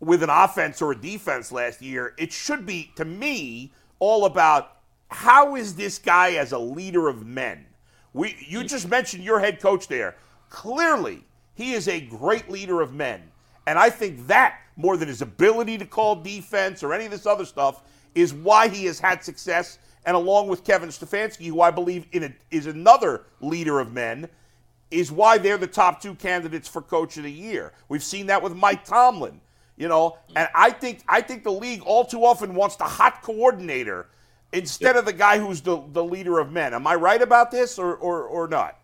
[0.00, 2.14] with an offense or a defense last year.
[2.18, 4.78] It should be, to me, all about
[5.08, 7.66] how is this guy as a leader of men?
[8.12, 10.16] We, you just mentioned your head coach there.
[10.48, 11.24] Clearly,
[11.54, 13.22] he is a great leader of men.
[13.66, 17.26] And I think that, more than his ability to call defense or any of this
[17.26, 17.82] other stuff,
[18.14, 19.78] is why he has had success.
[20.04, 24.28] And along with Kevin Stefanski, who I believe a, is another leader of men,
[24.92, 27.72] is why they're the top two candidates for coach of the year.
[27.88, 29.40] We've seen that with Mike Tomlin.
[29.76, 33.22] You know, and I think I think the league all too often wants the hot
[33.22, 34.06] coordinator
[34.52, 36.74] instead of the guy who's the, the leader of men.
[36.74, 38.78] Am I right about this or, or, or not?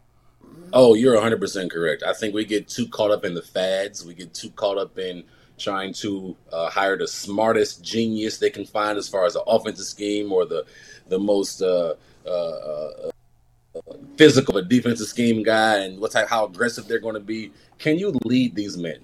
[0.73, 2.03] Oh, you're 100% correct.
[2.03, 4.05] I think we get too caught up in the fads.
[4.05, 5.25] We get too caught up in
[5.59, 9.87] trying to uh, hire the smartest genius they can find as far as the offensive
[9.87, 10.65] scheme or the
[11.09, 11.95] the most uh,
[12.27, 13.11] uh, uh
[14.17, 17.53] physical a defensive scheme guy and what type how aggressive they're going to be.
[17.79, 18.99] Can you lead these men?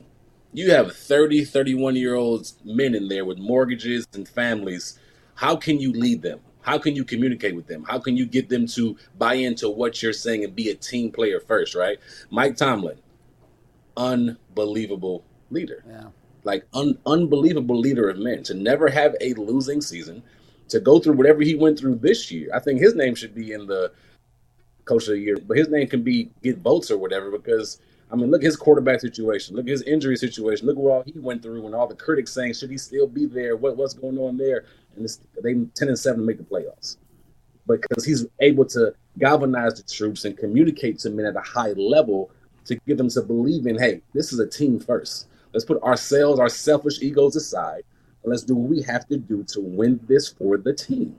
[0.54, 4.98] you have 30, 31 year olds men in there with mortgages and families.
[5.34, 6.40] How can you lead them?
[6.62, 7.84] How can you communicate with them?
[7.84, 11.10] How can you get them to buy into what you're saying and be a team
[11.10, 11.98] player first, right?
[12.30, 12.96] Mike Tomlin,
[13.96, 15.84] unbelievable leader.
[15.86, 16.04] Yeah.
[16.44, 20.22] Like un- unbelievable leader of men to never have a losing season,
[20.68, 22.48] to go through whatever he went through this year.
[22.54, 23.92] I think his name should be in the
[24.84, 27.80] coach of the year, but his name can be get votes or whatever because
[28.10, 29.56] I mean, look at his quarterback situation.
[29.56, 30.66] Look at his injury situation.
[30.66, 33.26] Look what all he went through, and all the critics saying, should he still be
[33.26, 33.56] there?
[33.56, 34.66] What, what's going on there?
[34.96, 35.08] And
[35.42, 36.98] they ten and seven to make the playoffs
[37.66, 42.30] because he's able to galvanize the troops and communicate to men at a high level
[42.66, 45.28] to get them to believe in, hey, this is a team first.
[45.52, 47.82] Let's put ourselves, our selfish egos aside,
[48.22, 51.16] and let's do what we have to do to win this for the team.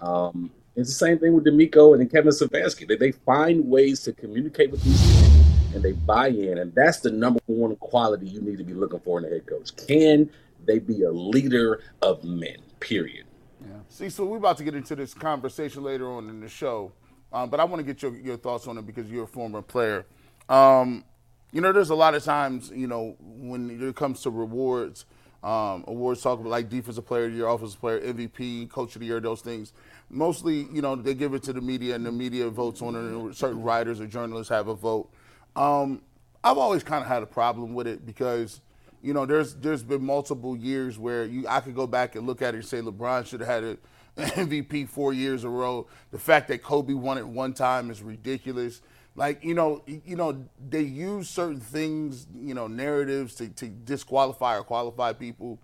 [0.00, 2.86] Um, it's the same thing with DeMeco and Kevin Stefanski.
[2.86, 6.58] They, they find ways to communicate with these kids and they buy in.
[6.58, 9.46] And that's the number one quality you need to be looking for in a head
[9.46, 9.74] coach.
[9.76, 10.30] Can
[10.64, 13.26] they be a leader of men, period?
[13.60, 13.68] Yeah.
[13.88, 16.92] See, so we're about to get into this conversation later on in the show.
[17.32, 19.62] Um, but I want to get your, your thoughts on it because you're a former
[19.62, 20.06] player.
[20.48, 21.04] Um,
[21.52, 25.04] you know, there's a lot of times, you know, when it comes to rewards,
[25.42, 29.00] um, awards talk about like defensive player of the year, offensive player, MVP, coach of
[29.00, 29.72] the year, those things.
[30.14, 32.98] Mostly, you know, they give it to the media and the media votes on it.
[32.98, 35.10] And certain writers or journalists have a vote.
[35.56, 36.02] Um,
[36.42, 38.60] I've always kind of had a problem with it because,
[39.02, 42.42] you know, there's there's been multiple years where you I could go back and look
[42.42, 43.78] at it and say LeBron should have had an
[44.18, 45.86] MVP four years in a row.
[46.10, 48.80] The fact that Kobe won it one time is ridiculous
[49.16, 54.56] like you know you know they use certain things you know narratives to, to disqualify
[54.58, 55.58] or qualify people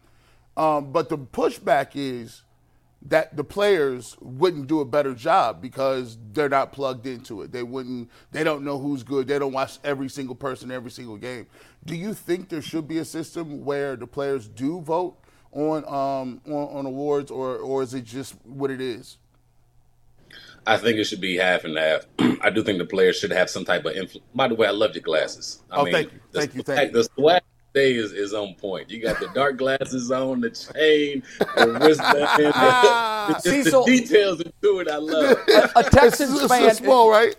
[0.56, 2.42] um, but the pushback is
[3.02, 7.62] that the players wouldn't do a better job because they're not plugged into it they
[7.62, 11.46] wouldn't they don't know who's good they don't watch every single person every single game
[11.86, 15.16] do you think there should be a system where the players do vote
[15.52, 19.16] on um, on, on awards or or is it just what it is
[20.66, 22.06] I think it should be half and half.
[22.42, 24.26] I do think the players should have some type of influence.
[24.34, 25.62] By the way, I love your glasses.
[25.70, 27.02] I oh, mean, thank you, thank you, thank you.
[27.02, 27.42] The swag
[27.72, 28.90] day is, is on point.
[28.90, 34.40] You got the dark glasses on, the chain, the wristband, ah, the, Cecil, the details
[34.40, 34.88] into it.
[34.88, 36.74] I love a, a Texans fan.
[36.74, 37.34] Small, right?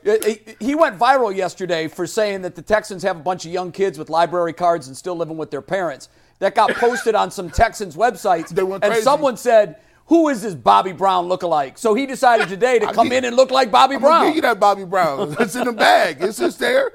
[0.60, 3.98] He went viral yesterday for saying that the Texans have a bunch of young kids
[3.98, 6.10] with library cards and still living with their parents.
[6.40, 8.52] That got posted on some Texans websites,
[8.84, 9.80] and someone said
[10.12, 11.78] who is this Bobby Brown lookalike?
[11.78, 14.26] So he decided today to come in and look like Bobby I'm Brown.
[14.26, 15.38] Give you that Bobby Brown.
[15.39, 16.18] It's in the bag.
[16.20, 16.91] It's just there.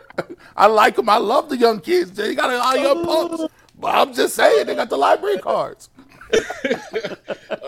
[0.54, 1.08] I like him.
[1.08, 2.12] I love the young kids.
[2.12, 3.54] They got all lot of young pups.
[3.80, 5.88] But I'm just saying, they got the library cards.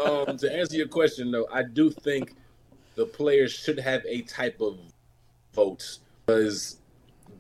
[0.05, 2.35] um, to answer your question, though, I do think
[2.95, 4.79] the players should have a type of
[5.55, 6.77] votes because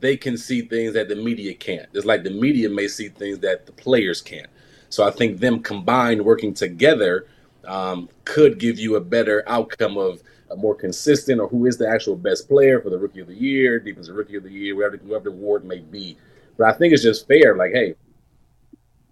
[0.00, 1.90] they can see things that the media can't.
[1.92, 4.48] It's like the media may see things that the players can't.
[4.88, 7.26] So I think them combined working together–
[7.68, 11.88] um, could give you a better outcome of a more consistent or who is the
[11.88, 14.96] actual best player for the rookie of the year, defensive rookie of the year, whatever,
[15.04, 16.16] whatever the award may be.
[16.56, 17.56] But I think it's just fair.
[17.56, 17.94] Like, hey,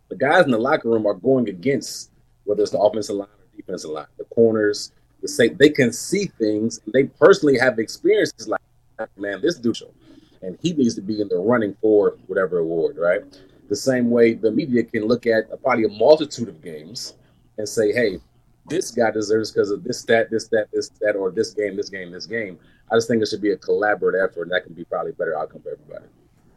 [0.08, 2.10] the guys in the locker room are going against
[2.44, 5.56] whether it's the offensive line or defensive line, the corners, the same.
[5.56, 6.80] They can see things.
[6.84, 8.60] And they personally have experiences like,
[9.16, 9.76] man, this dude,
[10.42, 13.20] and he needs to be in the running for whatever award, right?
[13.68, 17.14] The same way the media can look at probably a multitude of games
[17.58, 18.18] and say, hey,
[18.68, 21.88] this guy deserves because of this, that, this, that, this, that, or this game, this
[21.88, 22.58] game, this game.
[22.90, 25.14] I just think it should be a collaborative effort, and that can be probably a
[25.14, 26.06] better outcome for everybody.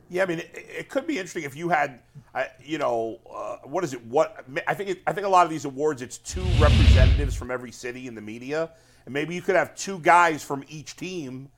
[0.10, 2.00] Yeah, I mean, it, it could be interesting if you had,
[2.34, 4.04] uh, you know, uh, what is it?
[4.06, 7.52] What I think, it, I think a lot of these awards, it's two representatives from
[7.52, 8.72] every city in the media,
[9.06, 11.50] and maybe you could have two guys from each team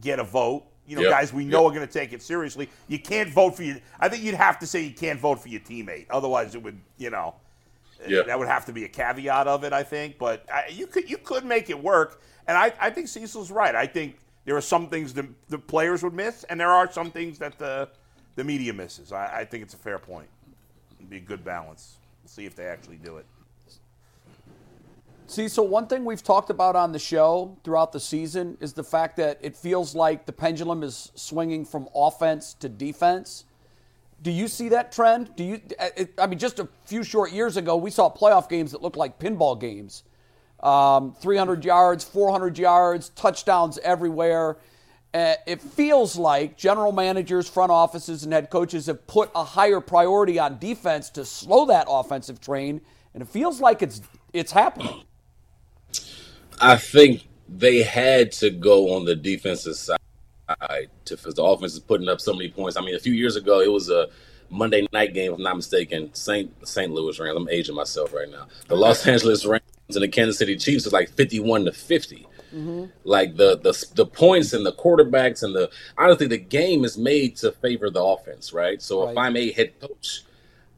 [0.00, 0.64] get a vote.
[0.86, 1.10] You know, yep.
[1.10, 1.70] guys we know yep.
[1.70, 2.70] are going to take it seriously.
[2.86, 3.76] You can't vote for your.
[4.00, 6.80] I think you'd have to say you can't vote for your teammate, otherwise it would,
[6.96, 7.34] you know.
[8.06, 8.22] Yeah.
[8.22, 10.18] That would have to be a caveat of it, I think.
[10.18, 12.20] But I, you could you could make it work.
[12.46, 13.74] And I, I think Cecil's right.
[13.74, 17.10] I think there are some things the, the players would miss, and there are some
[17.10, 17.88] things that the
[18.36, 19.12] the media misses.
[19.12, 20.28] I, I think it's a fair point.
[20.98, 21.96] It'd be a good balance.
[22.22, 23.26] We'll see if they actually do it.
[25.26, 28.82] See, so one thing we've talked about on the show throughout the season is the
[28.82, 33.44] fact that it feels like the pendulum is swinging from offense to defense.
[34.22, 35.34] Do you see that trend?
[35.36, 35.60] Do you?
[36.18, 39.18] I mean, just a few short years ago, we saw playoff games that looked like
[39.18, 40.02] pinball games.
[40.60, 44.58] Um, 300 yards, 400 yards, touchdowns everywhere.
[45.14, 49.80] Uh, it feels like general managers, front offices, and head coaches have put a higher
[49.80, 52.80] priority on defense to slow that offensive train,
[53.14, 54.02] and it feels like it's
[54.32, 55.02] it's happening.
[56.60, 59.97] I think they had to go on the defensive side
[61.04, 62.76] to because the offense is putting up so many points.
[62.76, 64.08] I mean, a few years ago, it was a
[64.50, 66.12] Monday night game, if I'm not mistaken.
[66.14, 66.92] Saint St.
[66.92, 67.36] Louis Rams.
[67.36, 68.46] I'm aging myself right now.
[68.68, 72.26] The Los Angeles Rams and the Kansas City Chiefs is like 51 to 50.
[72.54, 72.84] Mm-hmm.
[73.04, 77.36] Like the, the the points and the quarterbacks and the honestly, the game is made
[77.36, 78.80] to favor the offense, right?
[78.80, 79.12] So right.
[79.12, 80.22] if I'm a head coach,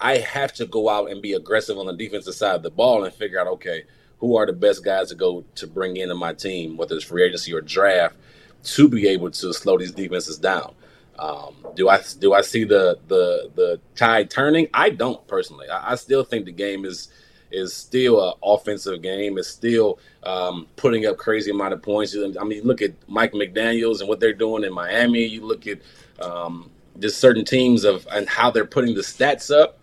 [0.00, 3.04] I have to go out and be aggressive on the defensive side of the ball
[3.04, 3.84] and figure out okay,
[4.18, 7.22] who are the best guys to go to bring into my team, whether it's free
[7.22, 8.16] agency or draft
[8.62, 10.74] to be able to slow these defenses down.
[11.18, 14.68] Um, do I do I see the the the tide turning?
[14.72, 15.68] I don't personally.
[15.68, 17.08] I, I still think the game is
[17.50, 19.36] is still an offensive game.
[19.36, 22.16] It's still um, putting up crazy amount of points.
[22.16, 25.24] I mean, look at Mike McDaniel's and what they're doing in Miami.
[25.24, 25.80] You look at
[26.20, 29.78] um, just certain teams of and how they're putting the stats up.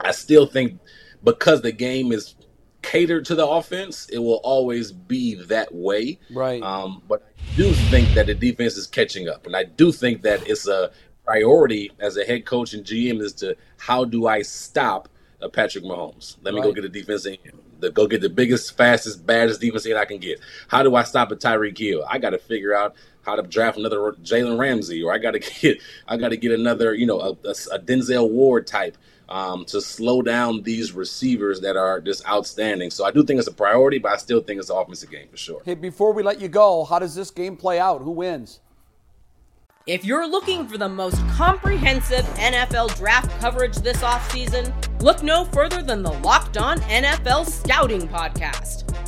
[0.00, 0.78] I still think
[1.22, 2.34] because the game is
[2.82, 6.18] catered to the offense, it will always be that way.
[6.30, 6.62] Right.
[6.62, 10.20] Um, but I do think that the defense is catching up, and I do think
[10.22, 10.90] that it's a
[11.24, 15.08] priority as a head coach and GM is to how do I stop
[15.40, 16.36] uh, Patrick Mahomes?
[16.42, 17.38] Let me go get a defense in.
[17.80, 20.38] The, go get the biggest, fastest, baddest defense in I can get.
[20.68, 22.04] How do I stop a Tyreek Hill?
[22.08, 25.38] I got to figure out how to draft another Jalen Ramsey, or I got to
[25.60, 28.98] get, I got to get another, you know, a, a, a Denzel Ward type
[29.28, 32.90] um, to slow down these receivers that are just outstanding.
[32.90, 35.28] So I do think it's a priority, but I still think it's an offensive game
[35.28, 35.62] for sure.
[35.64, 38.02] Hey, before we let you go, how does this game play out?
[38.02, 38.60] Who wins?
[39.86, 45.80] If you're looking for the most comprehensive NFL draft coverage this offseason, look no further
[45.80, 48.95] than the Locked On NFL Scouting Podcast.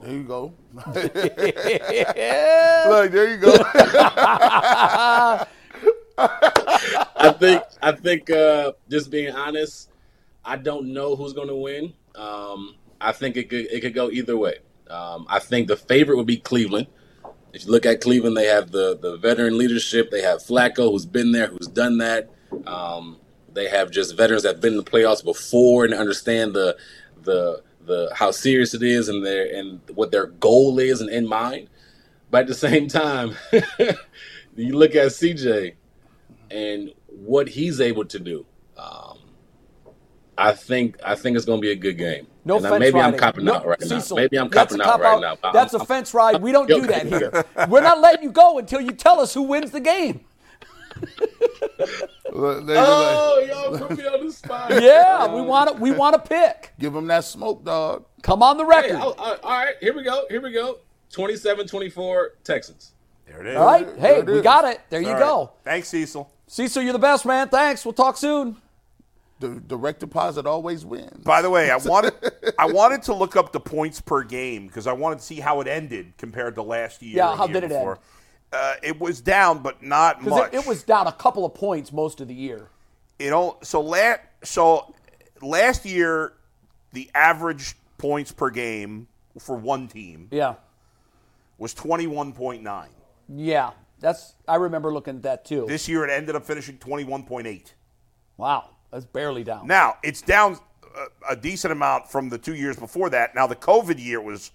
[0.00, 0.52] There you go.
[0.74, 0.94] Look,
[3.12, 3.52] there you go.
[6.18, 9.90] I think I think uh, just being honest,
[10.44, 11.92] I don't know who's going to win.
[12.14, 14.58] Um, I think it could it could go either way.
[14.88, 16.86] Um, I think the favorite would be Cleveland.
[17.52, 20.10] If you look at Cleveland, they have the the veteran leadership.
[20.10, 22.30] They have Flacco, who's been there, who's done that.
[22.66, 23.18] Um,
[23.52, 26.76] they have just veterans that have been in the playoffs before and understand the
[27.22, 31.26] the the how serious it is and their and what their goal is and in
[31.26, 31.68] mind.
[32.30, 33.34] But at the same time,
[34.54, 35.74] you look at CJ
[36.50, 38.46] and what he's able to do.
[38.76, 39.18] Um,
[40.36, 42.26] I think I think it's going to be a good game.
[42.44, 44.22] No And fence maybe I'm copping No- out right Cecil, now.
[44.22, 45.36] Maybe I'm copping out right now.
[45.52, 46.40] That's I'm- a fence ride.
[46.40, 47.44] We don't do that here.
[47.68, 50.20] We're not letting you go until you tell us who wins the game.
[52.32, 52.86] Look, there you go.
[52.86, 53.38] Oh,
[53.70, 54.70] y'all put me on the spot.
[54.82, 55.80] Yeah, we want to.
[55.82, 56.72] We want to pick.
[56.78, 58.04] Give them that smoke, dog.
[58.22, 58.98] Come on the Hey, record.
[59.02, 60.24] oh, uh, all right, here we go.
[60.28, 60.78] Here we go.
[61.12, 62.92] 27-24 Texans.
[63.26, 63.56] There it is.
[63.56, 63.88] All right.
[63.98, 64.42] Hey, we is.
[64.42, 64.80] got it.
[64.90, 65.40] There you All go.
[65.40, 65.50] right.
[65.64, 66.30] Thanks, Cecil.
[66.46, 67.48] Cecil, you're the best, man.
[67.48, 67.84] Thanks.
[67.84, 68.56] We'll talk soon.
[69.40, 71.22] The direct deposit always wins.
[71.24, 72.12] By the way, I wanted
[72.58, 75.60] I wanted to look up the points per game because I wanted to see how
[75.60, 77.18] it ended compared to last year.
[77.18, 77.98] Yeah, how year did it end?
[78.52, 80.52] Uh, it was down, but not much.
[80.54, 82.68] it, it was down a couple of points most of the year.
[83.18, 84.94] you know so last so
[85.42, 86.32] last year
[86.92, 89.06] the average points per game
[89.38, 90.54] for one team Yeah.
[91.58, 92.86] was 21.9
[93.34, 93.70] Yeah.
[94.00, 94.34] That's.
[94.46, 95.66] I remember looking at that too.
[95.68, 97.72] this year it ended up finishing 21.8
[98.36, 98.70] wow.
[98.90, 99.66] That's barely down.
[99.66, 100.58] now it's down
[100.96, 104.52] a, a decent amount from the two years before that now the covid year was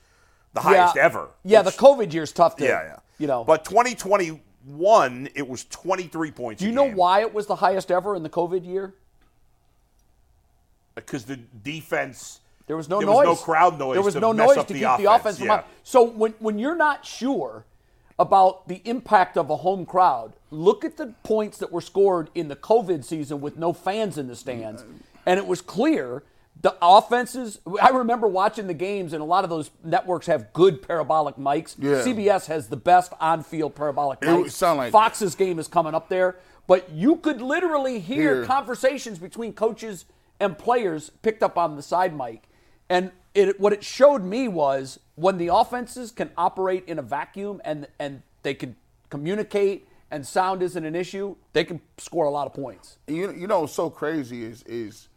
[0.54, 2.64] the highest ever Yeah, which- the COVID year's tough to.
[2.64, 3.44] yeah yeah You know.
[3.44, 8.16] but 2021 it was 23 points do you know why it was the highest ever
[8.16, 8.94] in the COVID year?
[10.96, 13.28] because the defense There was no there noise.
[13.28, 15.54] was no crowd noise There was no noise to the keep the offense yeah.
[15.54, 15.68] out.
[15.84, 17.66] So when when you're not sure
[18.20, 22.48] about the impact of a home crowd, look at the points that were scored in
[22.48, 24.84] the COVID season with no fans in the stands,
[25.26, 26.22] and it was clear
[26.62, 27.60] the offenses.
[27.82, 31.76] I remember watching the games, and a lot of those networks have good parabolic mics.
[31.78, 32.02] Yeah.
[32.04, 34.42] CBS has the best on-field parabolic It mics.
[34.44, 36.38] would sound like- Fox's game is coming up there,
[36.68, 38.46] but you could literally hear Hear.
[38.46, 40.06] conversations between coaches
[40.40, 42.44] and players picked up on the side mic.
[42.90, 47.62] And it, what it showed me was when the offenses can operate in a vacuum
[47.66, 48.76] and and they can
[49.10, 52.98] communicate and sound isn't an issue, they can score a lot of points.
[53.08, 55.08] you you know what's so crazy is is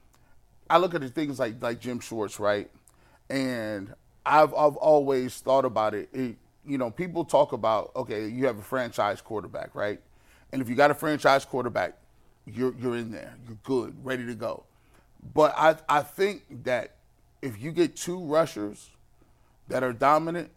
[0.68, 2.70] I look at the things like like Jim Schwartz, right?
[3.30, 3.94] And
[4.24, 6.08] I've I've always thought about it.
[6.12, 6.36] it.
[6.64, 10.00] You know, people talk about okay, you have a franchise quarterback, right?
[10.52, 11.96] And if you got a franchise quarterback,
[12.46, 14.64] you're you're in there, you're good, ready to go.
[15.34, 16.96] But I I think that
[17.42, 18.90] if you get two rushers
[19.68, 20.50] that are dominant,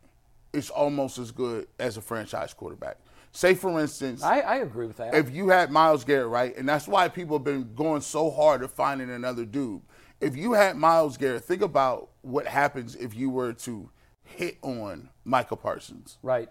[0.53, 2.97] it's almost as good as a franchise quarterback.
[3.31, 5.13] Say for instance, I, I agree with that.
[5.13, 8.63] if you had Myles Garrett, right, and that's why people have been going so hard
[8.63, 9.81] at finding another dude.
[10.21, 13.89] If you had Myles Garrett, think about what happens if you were to
[14.23, 16.17] hit on Michael Parsons.
[16.21, 16.49] right.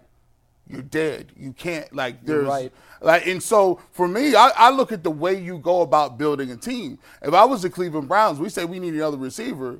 [0.71, 1.31] You're dead.
[1.35, 2.71] You can't like there's right.
[3.01, 6.51] like and so for me, I, I look at the way you go about building
[6.51, 6.99] a team.
[7.23, 9.79] If I was the Cleveland Browns, we say we need another receiver.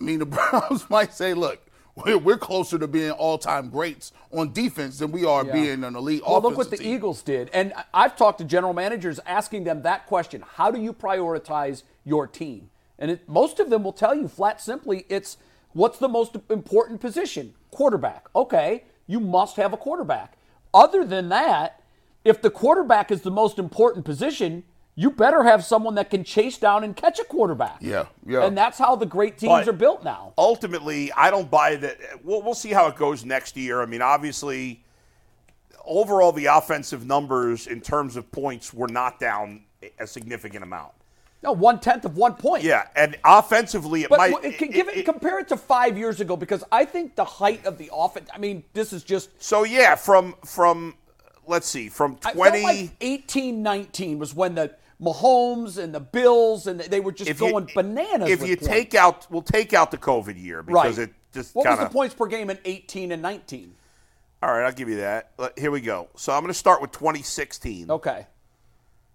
[0.00, 4.52] I mean, the Browns might say, look, we're, we're closer to being all-time greats on
[4.52, 5.52] defense than we are Yeah.
[5.52, 6.94] being an elite Well, look what the team.
[6.94, 7.50] Eagles did.
[7.52, 12.28] And I've talked to general managers asking them that question How do you prioritize your
[12.28, 12.70] team?
[13.04, 15.36] And it, most of them will tell you flat simply it's
[15.74, 17.52] what's the most important position?
[17.70, 18.28] Quarterback.
[18.34, 20.38] Okay, you must have a quarterback.
[20.72, 21.82] Other than that,
[22.24, 24.62] if the quarterback is the most important position,
[24.94, 27.76] you better have someone that can chase down and catch a quarterback.
[27.82, 28.46] Yeah, yeah.
[28.46, 30.32] And that's how the great teams But- are built now.
[30.38, 31.98] ultimately, I don't buy that.
[32.22, 33.82] We'll, we'll see how it goes next year.
[33.82, 34.82] I mean, obviously,
[35.84, 39.64] overall, the offensive numbers in terms of points were not down
[39.98, 40.92] a significant amount.
[41.44, 42.64] No, one tenth of one point.
[42.64, 44.30] Yeah, and offensively, it But might.
[44.32, 47.66] w- it, give it, compare it to five years ago because I think the height
[47.66, 48.30] of the offense.
[48.34, 50.94] I mean, this is just so yeah, from from
[51.46, 52.62] let's see, from twenty.
[52.62, 57.40] like 18, 19 was when the Mahomes and the Bills and they were just if
[57.42, 58.30] you- going bananas.
[58.30, 58.66] If you points.
[58.66, 61.88] take out, we'll take out the COVID year because right, it just what kind was
[61.88, 63.74] the points per game in eighteen and nineteen?
[64.42, 65.32] All right, I'll give you that.
[65.58, 66.08] Here we go.
[66.16, 67.90] So I'm going to start with 2016.
[67.90, 68.26] Okay,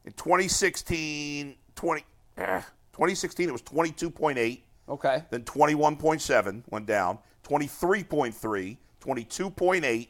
[0.05, 2.03] In 2016, 20,
[2.39, 2.61] eh,
[2.93, 4.61] 2016 it was 22.8.
[4.89, 7.19] okay, Then 21.7 went down.
[7.43, 10.07] 23.3, 22.8.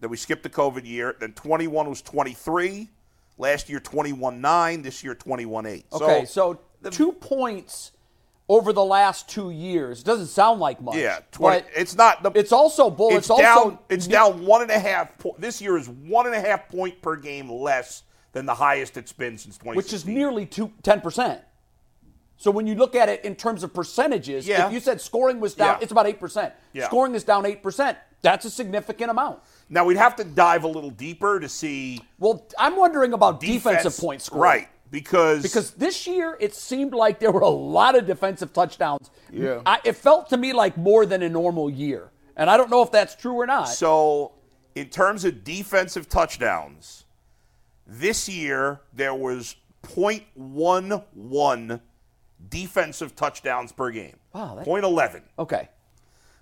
[0.00, 1.16] Then we skipped the COVID year.
[1.18, 2.88] Then 21 was 23.
[3.38, 4.82] Last year 21.9.
[4.82, 5.84] This year 21.8.
[5.92, 6.24] okay.
[6.26, 6.60] So,
[6.90, 7.92] two points
[8.48, 10.94] over the last two years It doesn't sound like much.
[10.96, 12.30] yeah, 20, but it's not the.
[12.38, 13.08] it's also bull.
[13.16, 13.58] it's, It's, down.
[13.58, 15.16] also It's down one and a half.
[15.18, 18.02] Po- this year is one and a half point per game less
[18.36, 19.76] than the highest it's been since 2016.
[19.76, 21.40] which is nearly two, 10%.
[22.36, 24.66] So when you look at it in terms of percentages, Yeah.
[24.66, 25.78] if you said scoring was down, Yeah.
[25.80, 26.52] it's about 8%.
[26.74, 26.84] Yeah.
[26.84, 27.96] Scoring is down 8%.
[28.20, 29.38] That's a significant amount.
[29.70, 33.96] Now we'd have to dive a little deeper to see Well, I'm wondering about defensive
[33.96, 34.42] points scored.
[34.42, 39.10] Right, because Because this year it seemed like there were a lot of defensive touchdowns.
[39.32, 39.62] Yeah.
[39.64, 42.10] I, it felt to me like more than a normal year.
[42.36, 43.70] And I don't know if that's true or not.
[43.70, 44.32] So,
[44.74, 47.05] in terms of defensive touchdowns,
[47.86, 51.80] this year there was 0.11
[52.48, 54.16] defensive touchdowns per game.
[54.32, 55.22] Wow, that- 0.11.
[55.38, 55.68] okay.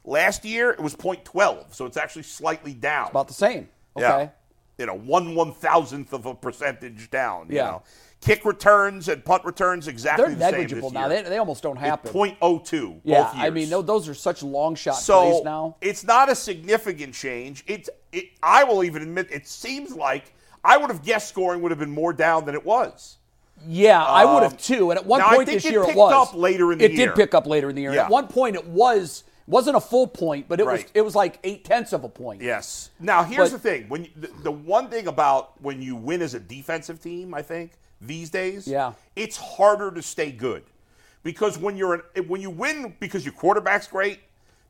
[0.06, 3.08] Last year it was 0.12, so it's actually slightly down.
[3.10, 3.68] About the same.
[3.96, 4.04] Okay.
[4.06, 4.28] Yeah.
[4.76, 7.46] You know, one one thousandth of a percentage down.
[7.48, 7.64] You Yeah.
[7.66, 7.82] know,
[8.20, 11.06] kick returns and punt returns exactly They're the same negligible now.
[11.06, 12.36] They, they almost don't happen.
[12.42, 13.00] Oh two.
[13.04, 15.76] yeah, both I mean, tho- those are such long shot So plays now.
[15.80, 17.62] it's not a significant change.
[17.68, 20.33] It's it, I will even admit it seems like
[20.64, 23.18] I would have guessed scoring would have been more down than it was.
[23.66, 24.90] Yeah, I would have Um, too.
[24.90, 26.92] And at one point this it year it picked was up later in the it
[26.92, 27.06] year.
[27.08, 27.92] did pick up later in the year.
[27.94, 28.04] Yeah.
[28.04, 31.38] At one point it was wasn't a full point, but it was it was like
[31.44, 32.42] eight tenths of a point.
[32.42, 32.90] Yes.
[32.98, 36.20] Now here's But- the thing: when you, the, the one thing about when you win
[36.22, 38.92] as a defensive team, I think these days, Yeah.
[39.16, 40.64] it's harder to stay good
[41.22, 44.20] because when you're an, when you win because your quarterback's great,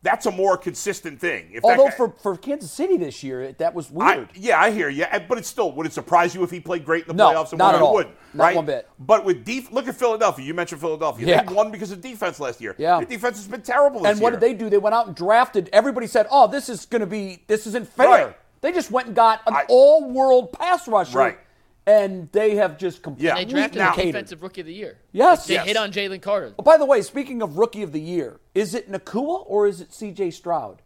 [0.05, 1.49] that's a more consistent thing.
[1.53, 4.29] If Although guy- for, for Kansas City this year, that was I, weird.
[4.35, 7.03] yeah, I hear you, but it's still would it surprise you if he played great
[7.09, 7.95] in the No, playoffs and not at all.
[7.95, 8.55] wouldn't, right?
[8.55, 8.89] one bit.
[9.01, 10.45] But with def- look at Philadelphia.
[10.45, 11.27] You mentioned Philadelphia.
[11.27, 11.43] Yeah.
[11.43, 12.77] They won because of defense last year.
[12.79, 13.01] Yeah.
[13.01, 14.03] the defense has been terrible.
[14.03, 14.41] This and what year.
[14.41, 14.71] did they do?
[14.71, 15.71] They went out and drafted.
[15.73, 18.37] Everybody said, "Oh, this is going to be this isn't fair." Right.
[18.61, 21.39] They just went and got an I- all-world pass rusher, Right.
[21.87, 23.35] And they have just completely Yeah.
[23.35, 24.99] They drafted Now- the defensive rookie of the year.
[25.13, 25.47] Yes.
[25.47, 25.67] They Yes.
[25.67, 26.55] hit on Jalen Carter.
[26.59, 29.81] Oh, by the way, speaking of rookie of the year, is it Nacua or is
[29.83, 30.31] it C.J.
[30.31, 30.81] Stroud?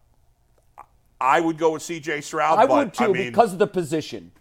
[1.21, 2.21] I would go with C.J.
[2.23, 2.59] Stroud.
[2.59, 4.33] I but, would too I mean, because of the position.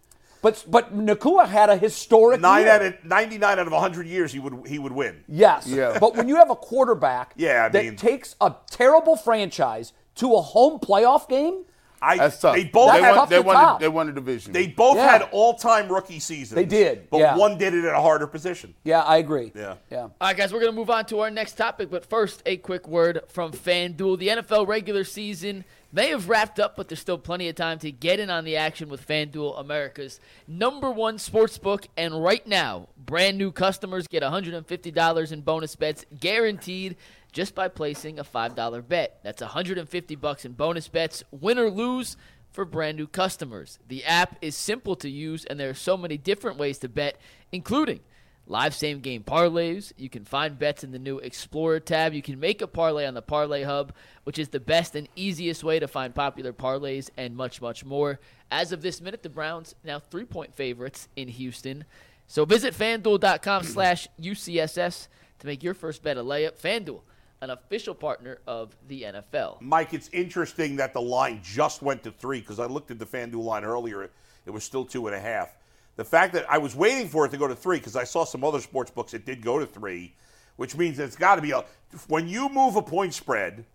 [0.44, 2.72] But but Nacua had a historic nine year.
[2.74, 5.24] out of ninety-nine out of hundred years, he would he would win.
[5.28, 5.66] Yes.
[5.68, 5.98] Yeah.
[6.00, 10.36] But when you have a quarterback Yeah, I that mean- takes a terrible franchise to
[10.36, 11.66] a home playoff game,
[12.02, 12.56] I That's tough.
[12.56, 13.80] they both That's they had tough won, they, to won top.
[13.80, 14.52] the, they won the division.
[14.54, 15.12] they both Yeah.
[15.12, 16.56] had all-time rookie seasons.
[16.56, 17.36] They did, but yeah.
[17.36, 18.74] one did it at a harder position.
[18.84, 19.52] yeah, I agree.
[19.56, 19.76] Yeah.
[19.90, 19.98] Yeah.
[20.02, 22.58] All right, guys, we're going to move on to our next topic, but first, a
[22.58, 24.20] quick word from FanDuel.
[24.20, 25.66] The NFL regular season
[25.98, 28.56] may have wrapped up, but there's still plenty of time to get in on the
[28.56, 31.88] action with FanDuel, America's number one sports book.
[31.98, 36.98] And right now, brand new customers get $150 in bonus bets guaranteed
[37.32, 39.20] just by placing a $5 bet.
[39.24, 42.16] That's 150 bucks in bonus bets, win or lose
[42.52, 43.80] for brand new customers.
[43.88, 47.20] The app is simple to use, and there are so many different ways to bet,
[47.52, 48.02] including
[48.48, 49.92] live same game parlays.
[49.98, 52.14] You can find bets in the new Explorer tab.
[52.14, 53.94] You can make a parlay on the Parlay Hub,
[54.24, 58.20] which is the best and easiest way to find popular parlays, and much, much more.
[58.50, 61.86] As of this minute, the Browns now three point favorites in Houston.
[62.28, 65.08] So visit fanduel.com slash UCSS
[65.40, 66.60] to make your first bet a layup.
[66.60, 67.02] Fanduel,
[67.42, 69.62] an official partner of the NFL.
[69.62, 73.06] Mike, it's interesting that the line just went to three because I looked at the
[73.06, 74.10] FanDuel line earlier.
[74.46, 75.57] It was still two and a half.
[75.98, 78.24] The fact that I was waiting for it to go to three because I saw
[78.24, 80.14] some other sports books it did go to three,
[80.56, 81.66] which means it's got to be a.
[82.08, 83.66] When you move a point spread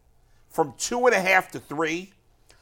[0.48, 2.12] from two and a half to three,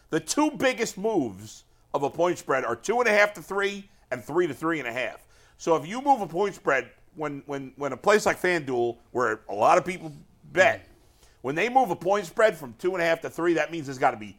[0.08, 3.88] the two biggest moves of a point spread are two and a half to three
[4.10, 5.26] and three to three and a half.
[5.58, 9.40] So if you move a point spread when when when a place like FanDuel, where
[9.50, 10.10] a lot of people
[10.52, 10.88] bet,
[11.42, 13.86] when they move a point spread from two and a half to three, that means
[13.86, 14.38] there's got to be